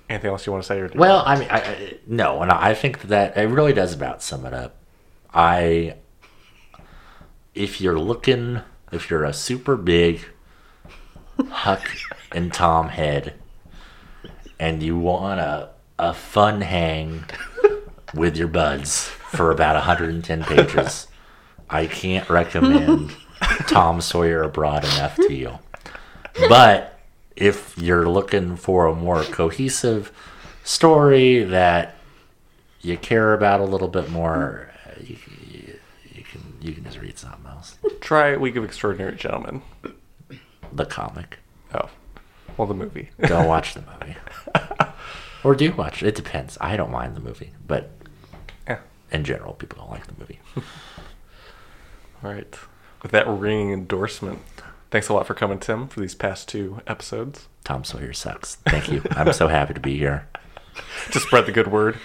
Anything 0.09 0.31
else 0.31 0.45
you 0.47 0.51
want 0.51 0.63
to 0.63 0.67
say? 0.67 0.79
Or 0.79 0.87
do 0.87 0.93
you- 0.95 0.99
Well, 0.99 1.21
I 1.25 1.37
mean, 1.39 1.47
I, 1.51 1.59
I, 1.61 1.97
no, 2.07 2.41
and 2.41 2.51
I 2.51 2.73
think 2.73 3.03
that 3.03 3.37
it 3.37 3.43
really 3.47 3.73
does 3.73 3.93
about 3.93 4.23
sum 4.23 4.45
it 4.45 4.53
up. 4.53 4.77
I, 5.31 5.95
if 7.53 7.79
you're 7.79 7.99
looking, 7.99 8.61
if 8.91 9.09
you're 9.11 9.23
a 9.25 9.33
super 9.33 9.75
big 9.75 10.21
Huck 11.49 11.87
and 12.31 12.51
Tom 12.51 12.89
head, 12.89 13.35
and 14.59 14.81
you 14.83 14.97
want 14.97 15.39
a 15.39 15.69
a 15.99 16.13
fun 16.13 16.61
hang 16.61 17.23
with 18.13 18.35
your 18.37 18.47
buds 18.47 19.11
for 19.29 19.51
about 19.51 19.75
110 19.75 20.43
pages, 20.43 21.07
I 21.69 21.85
can't 21.85 22.29
recommend 22.29 23.15
Tom 23.67 24.01
Sawyer 24.01 24.43
Abroad 24.43 24.83
enough 24.83 25.15
to 25.17 25.33
you. 25.33 25.59
But 26.47 26.99
if 27.35 27.77
you're 27.77 28.07
looking 28.07 28.55
for 28.55 28.87
a 28.87 28.95
more 28.95 29.23
cohesive 29.23 30.11
story 30.63 31.43
that 31.43 31.95
you 32.81 32.97
care 32.97 33.33
about 33.33 33.59
a 33.59 33.65
little 33.65 33.87
bit 33.87 34.09
more, 34.09 34.71
uh, 34.85 34.91
you, 35.01 35.17
you, 35.47 35.79
you 36.13 36.23
can 36.23 36.41
you 36.61 36.73
can 36.73 36.83
just 36.83 36.99
read 36.99 37.17
something 37.17 37.45
else. 37.45 37.77
Try 38.01 38.35
League 38.35 38.57
of 38.57 38.63
Extraordinary 38.63 39.15
Gentlemen. 39.15 39.61
The 40.71 40.85
comic. 40.85 41.39
Oh, 41.73 41.89
well, 42.57 42.67
the 42.67 42.73
movie. 42.73 43.09
Don't 43.21 43.47
watch 43.47 43.73
the 43.75 43.81
movie, 43.81 44.17
or 45.43 45.55
do 45.55 45.71
watch 45.73 46.03
it. 46.03 46.15
Depends. 46.15 46.57
I 46.61 46.77
don't 46.77 46.91
mind 46.91 47.15
the 47.15 47.21
movie, 47.21 47.51
but. 47.65 47.91
In 49.11 49.23
general, 49.23 49.53
people 49.53 49.79
don't 49.79 49.91
like 49.91 50.07
the 50.07 50.13
movie. 50.19 50.39
All 52.23 52.31
right. 52.31 52.53
With 53.01 53.11
that 53.11 53.27
ringing 53.27 53.71
endorsement, 53.71 54.39
thanks 54.91 55.09
a 55.09 55.13
lot 55.13 55.25
for 55.25 55.33
coming, 55.33 55.59
Tim, 55.59 55.87
for 55.87 56.01
these 56.01 56.15
past 56.15 56.47
two 56.49 56.81
episodes. 56.85 57.47
Tom 57.63 57.83
Sawyer 57.83 58.13
sucks. 58.13 58.55
Thank 58.67 58.91
you. 58.91 59.01
I'm 59.11 59.31
so 59.33 59.47
happy 59.47 59.73
to 59.73 59.79
be 59.79 59.97
here. 59.97 60.27
To 61.11 61.19
spread 61.19 61.45
the 61.45 61.51
good 61.51 61.67
word. 61.67 61.97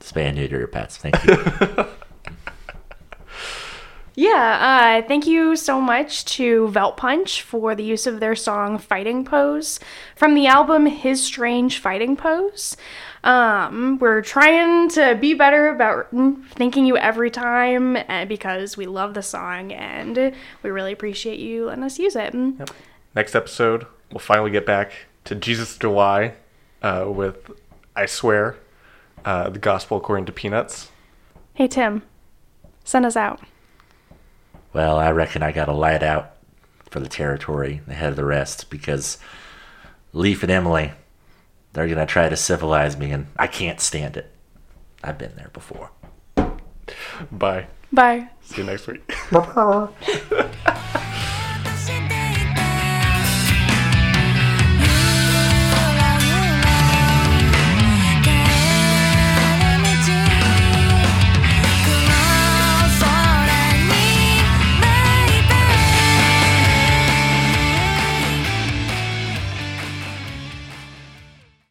Spay 0.00 0.24
and 0.24 0.36
neuter 0.36 0.58
your 0.58 0.66
pets. 0.66 0.98
Thank 0.98 1.24
you. 1.24 1.86
Yeah, 4.16 5.00
uh, 5.02 5.08
thank 5.08 5.26
you 5.26 5.56
so 5.56 5.80
much 5.80 6.24
to 6.36 6.68
Velt 6.68 6.96
Punch 6.96 7.42
for 7.42 7.74
the 7.74 7.82
use 7.82 8.06
of 8.06 8.20
their 8.20 8.36
song 8.36 8.78
Fighting 8.78 9.24
Pose 9.24 9.80
from 10.14 10.34
the 10.34 10.46
album 10.46 10.86
His 10.86 11.24
Strange 11.24 11.78
Fighting 11.78 12.16
Pose. 12.16 12.76
Um, 13.24 13.98
we're 14.00 14.20
trying 14.20 14.90
to 14.90 15.16
be 15.18 15.32
better 15.32 15.68
about 15.68 16.10
thanking 16.50 16.84
you 16.84 16.98
every 16.98 17.30
time 17.30 17.96
uh, 17.96 18.26
because 18.26 18.76
we 18.76 18.84
love 18.84 19.14
the 19.14 19.22
song 19.22 19.72
and 19.72 20.34
we 20.62 20.70
really 20.70 20.92
appreciate 20.92 21.38
you 21.38 21.64
letting 21.64 21.84
us 21.84 21.98
use 21.98 22.16
it. 22.16 22.34
Next 23.16 23.34
episode, 23.34 23.86
we'll 24.12 24.18
finally 24.18 24.50
get 24.50 24.66
back 24.66 24.92
to 25.24 25.34
Jesus 25.34 25.78
July 25.78 26.34
uh, 26.82 27.06
with, 27.08 27.50
I 27.96 28.04
swear, 28.04 28.56
uh, 29.24 29.48
the 29.48 29.58
Gospel 29.58 29.96
according 29.96 30.26
to 30.26 30.32
Peanuts. 30.32 30.90
Hey, 31.54 31.66
Tim, 31.66 32.02
send 32.84 33.06
us 33.06 33.16
out. 33.16 33.40
Well, 34.74 34.98
I 34.98 35.10
reckon 35.12 35.42
I 35.42 35.50
got 35.50 35.66
to 35.66 35.72
light 35.72 36.02
out 36.02 36.36
for 36.90 37.00
the 37.00 37.08
territory 37.08 37.80
ahead 37.88 38.10
of 38.10 38.16
the 38.16 38.24
rest 38.24 38.68
because 38.68 39.16
Leaf 40.12 40.42
and 40.42 40.52
Emily, 40.52 40.92
they're 41.74 41.86
going 41.86 41.98
to 41.98 42.06
try 42.06 42.28
to 42.28 42.36
civilize 42.36 42.96
me, 42.96 43.10
and 43.10 43.26
I 43.36 43.46
can't 43.46 43.80
stand 43.80 44.16
it. 44.16 44.30
I've 45.02 45.18
been 45.18 45.36
there 45.36 45.50
before. 45.52 45.90
Bye. 47.30 47.66
Bye. 47.92 48.28
See 48.42 48.62
you 48.62 48.64
next 48.64 48.86
week. 48.86 49.02